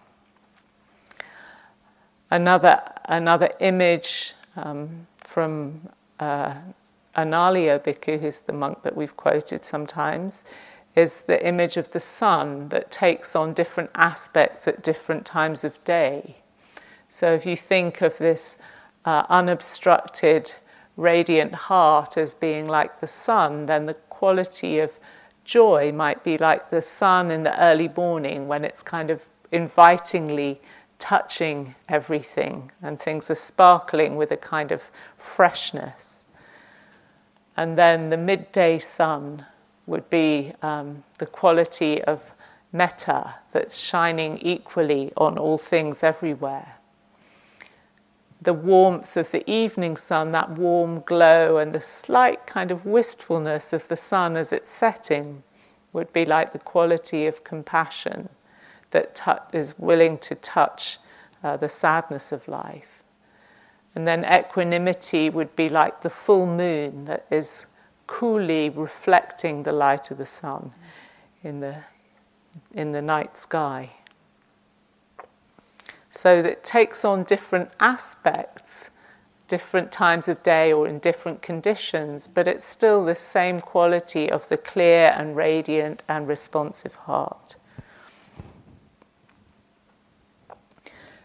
[2.32, 6.54] Another, another image um, from uh,
[7.16, 10.44] Analayo Bhikkhu, who's the monk that we've quoted sometimes,
[10.96, 15.84] is the image of the sun that takes on different aspects at different times of
[15.84, 16.36] day.
[17.08, 18.58] So if you think of this
[19.06, 20.54] uh, unobstructed,
[20.98, 25.00] radiant heart as being like the sun, then the quality of
[25.50, 30.62] joy might be like the sun in the early morning when it's kind of invitingly
[31.00, 36.26] touching everything and things are sparkling with a kind of freshness.
[37.58, 39.44] And then the midday sun
[39.88, 42.32] would be um, the quality of
[42.72, 46.76] metta that's shining equally on all things everywhere.
[48.42, 53.74] The warmth of the evening sun, that warm glow, and the slight kind of wistfulness
[53.74, 55.44] of the sun as it's setting
[55.92, 58.30] would be like the quality of compassion
[58.92, 61.00] that t- is willing to touch
[61.44, 63.04] uh, the sadness of life.
[63.96, 67.66] And then equanimity would be like the full moon that is
[68.08, 70.72] coolly reflecting the light of the sun
[71.44, 71.76] in the,
[72.74, 73.92] in the night sky.
[76.10, 78.90] So that takes on different aspects,
[79.48, 84.50] different times of day or in different conditions, but it's still the same quality of
[84.50, 87.56] the clear and radiant and responsive heart.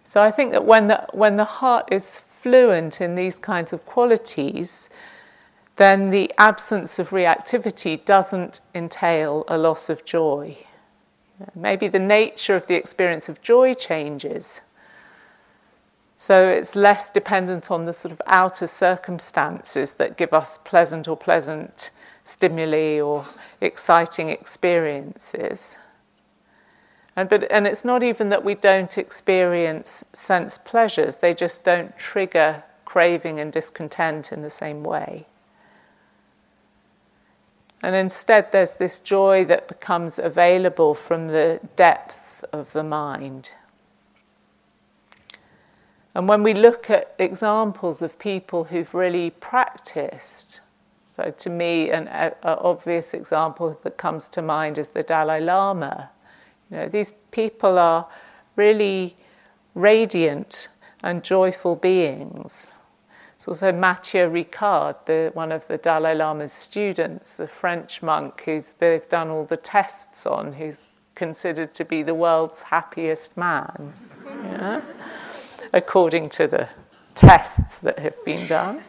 [0.04, 3.84] So I think that when the, when the heart is fluent in these kinds of
[3.86, 4.90] qualities,
[5.76, 10.58] then the absence of reactivity doesn't entail a loss of joy.
[11.54, 14.60] Maybe the nature of the experience of joy changes.
[16.26, 21.18] So it's less dependent on the sort of outer circumstances that give us pleasant or
[21.18, 21.90] pleasant
[22.24, 23.26] stimuli or
[23.60, 25.76] exciting experiences.
[27.14, 31.94] And, but, and it's not even that we don't experience sense pleasures, they just don't
[31.98, 35.26] trigger craving and discontent in the same way.
[37.82, 43.50] And instead, there's this joy that becomes available from the depths of the mind.
[46.14, 50.60] And when we look at examples of people who've really practiced,
[51.04, 55.40] so to me, an a, a obvious example that comes to mind is the Dalai
[55.40, 56.10] Lama.
[56.70, 58.06] You know, these people are
[58.56, 59.16] really
[59.74, 60.68] radiant
[61.02, 62.72] and joyful beings.
[63.36, 68.72] It's also Matthieu Ricard, the, one of the Dalai Lama's students, the French monk who's
[68.78, 73.92] they've done all the tests on, who's considered to be the world's happiest man,
[74.24, 74.80] yeah?
[75.74, 76.68] According to the
[77.16, 78.82] tests that have been done.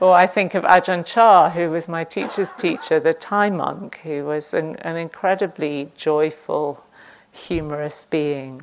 [0.00, 4.24] Or I think of Ajahn Chah, who was my teacher's teacher, the Thai monk, who
[4.24, 6.82] was an, an incredibly joyful,
[7.30, 8.62] humorous being.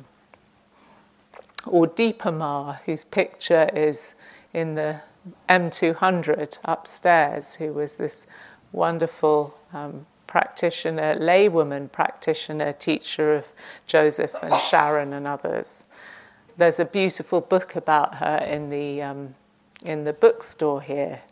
[1.64, 4.16] Or Dipa Ma, whose picture is
[4.52, 5.02] in the
[5.48, 8.26] M200 upstairs, who was this
[8.72, 13.46] wonderful um, practitioner, laywoman practitioner, teacher of
[13.86, 15.86] Joseph and Sharon and others.
[16.58, 19.36] There's a beautiful book about her in the, um,
[19.84, 21.22] in the bookstore here,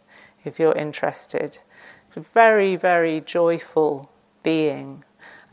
[0.44, 1.58] if you're interested.
[2.06, 4.08] It's a very, very joyful
[4.44, 5.02] being,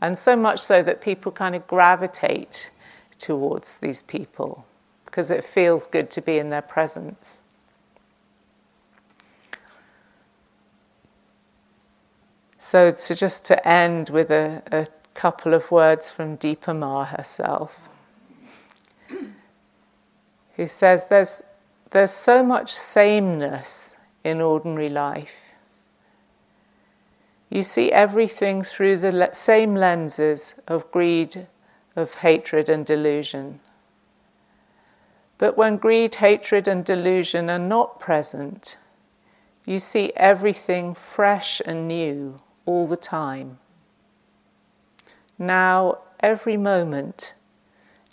[0.00, 2.70] and so much so that people kind of gravitate
[3.18, 4.64] towards these people
[5.06, 7.42] because it feels good to be in their presence.
[12.58, 17.88] So, to just to end with a, a couple of words from Dipa Ma herself,
[20.56, 21.42] who says there's,
[21.90, 25.54] there's so much sameness in ordinary life.
[27.50, 31.46] You see everything through the le- same lenses of greed,
[31.94, 33.60] of hatred, and delusion.
[35.38, 38.78] But when greed, hatred, and delusion are not present,
[39.66, 43.58] you see everything fresh and new all the time.
[45.38, 47.34] Now, every moment,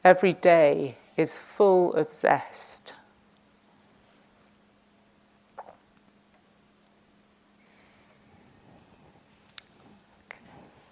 [0.03, 2.93] every day is full of zest.
[5.59, 5.68] Okay.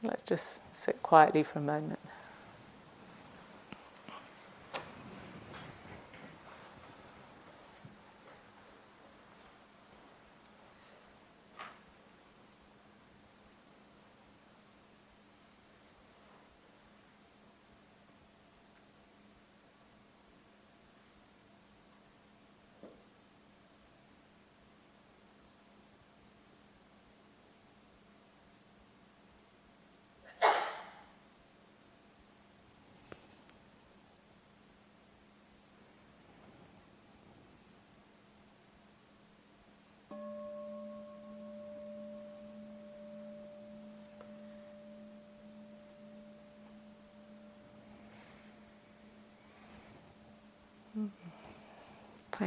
[0.04, 1.99] Let's just sit quietly for a moment.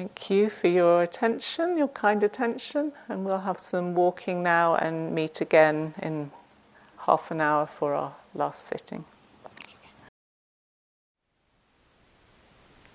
[0.02, 5.14] Thank you for your attention, your kind attention, and we'll have some walking now and
[5.14, 6.32] meet again in
[7.06, 9.04] half an hour for our last sitting.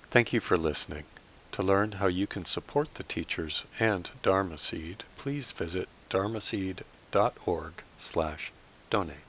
[0.10, 1.06] Thank you for listening.
[1.54, 7.84] To learn how you can support the teachers and Dharma Seed, please visit dharma dharmaseed.org
[7.98, 8.52] slash
[8.90, 9.27] donate.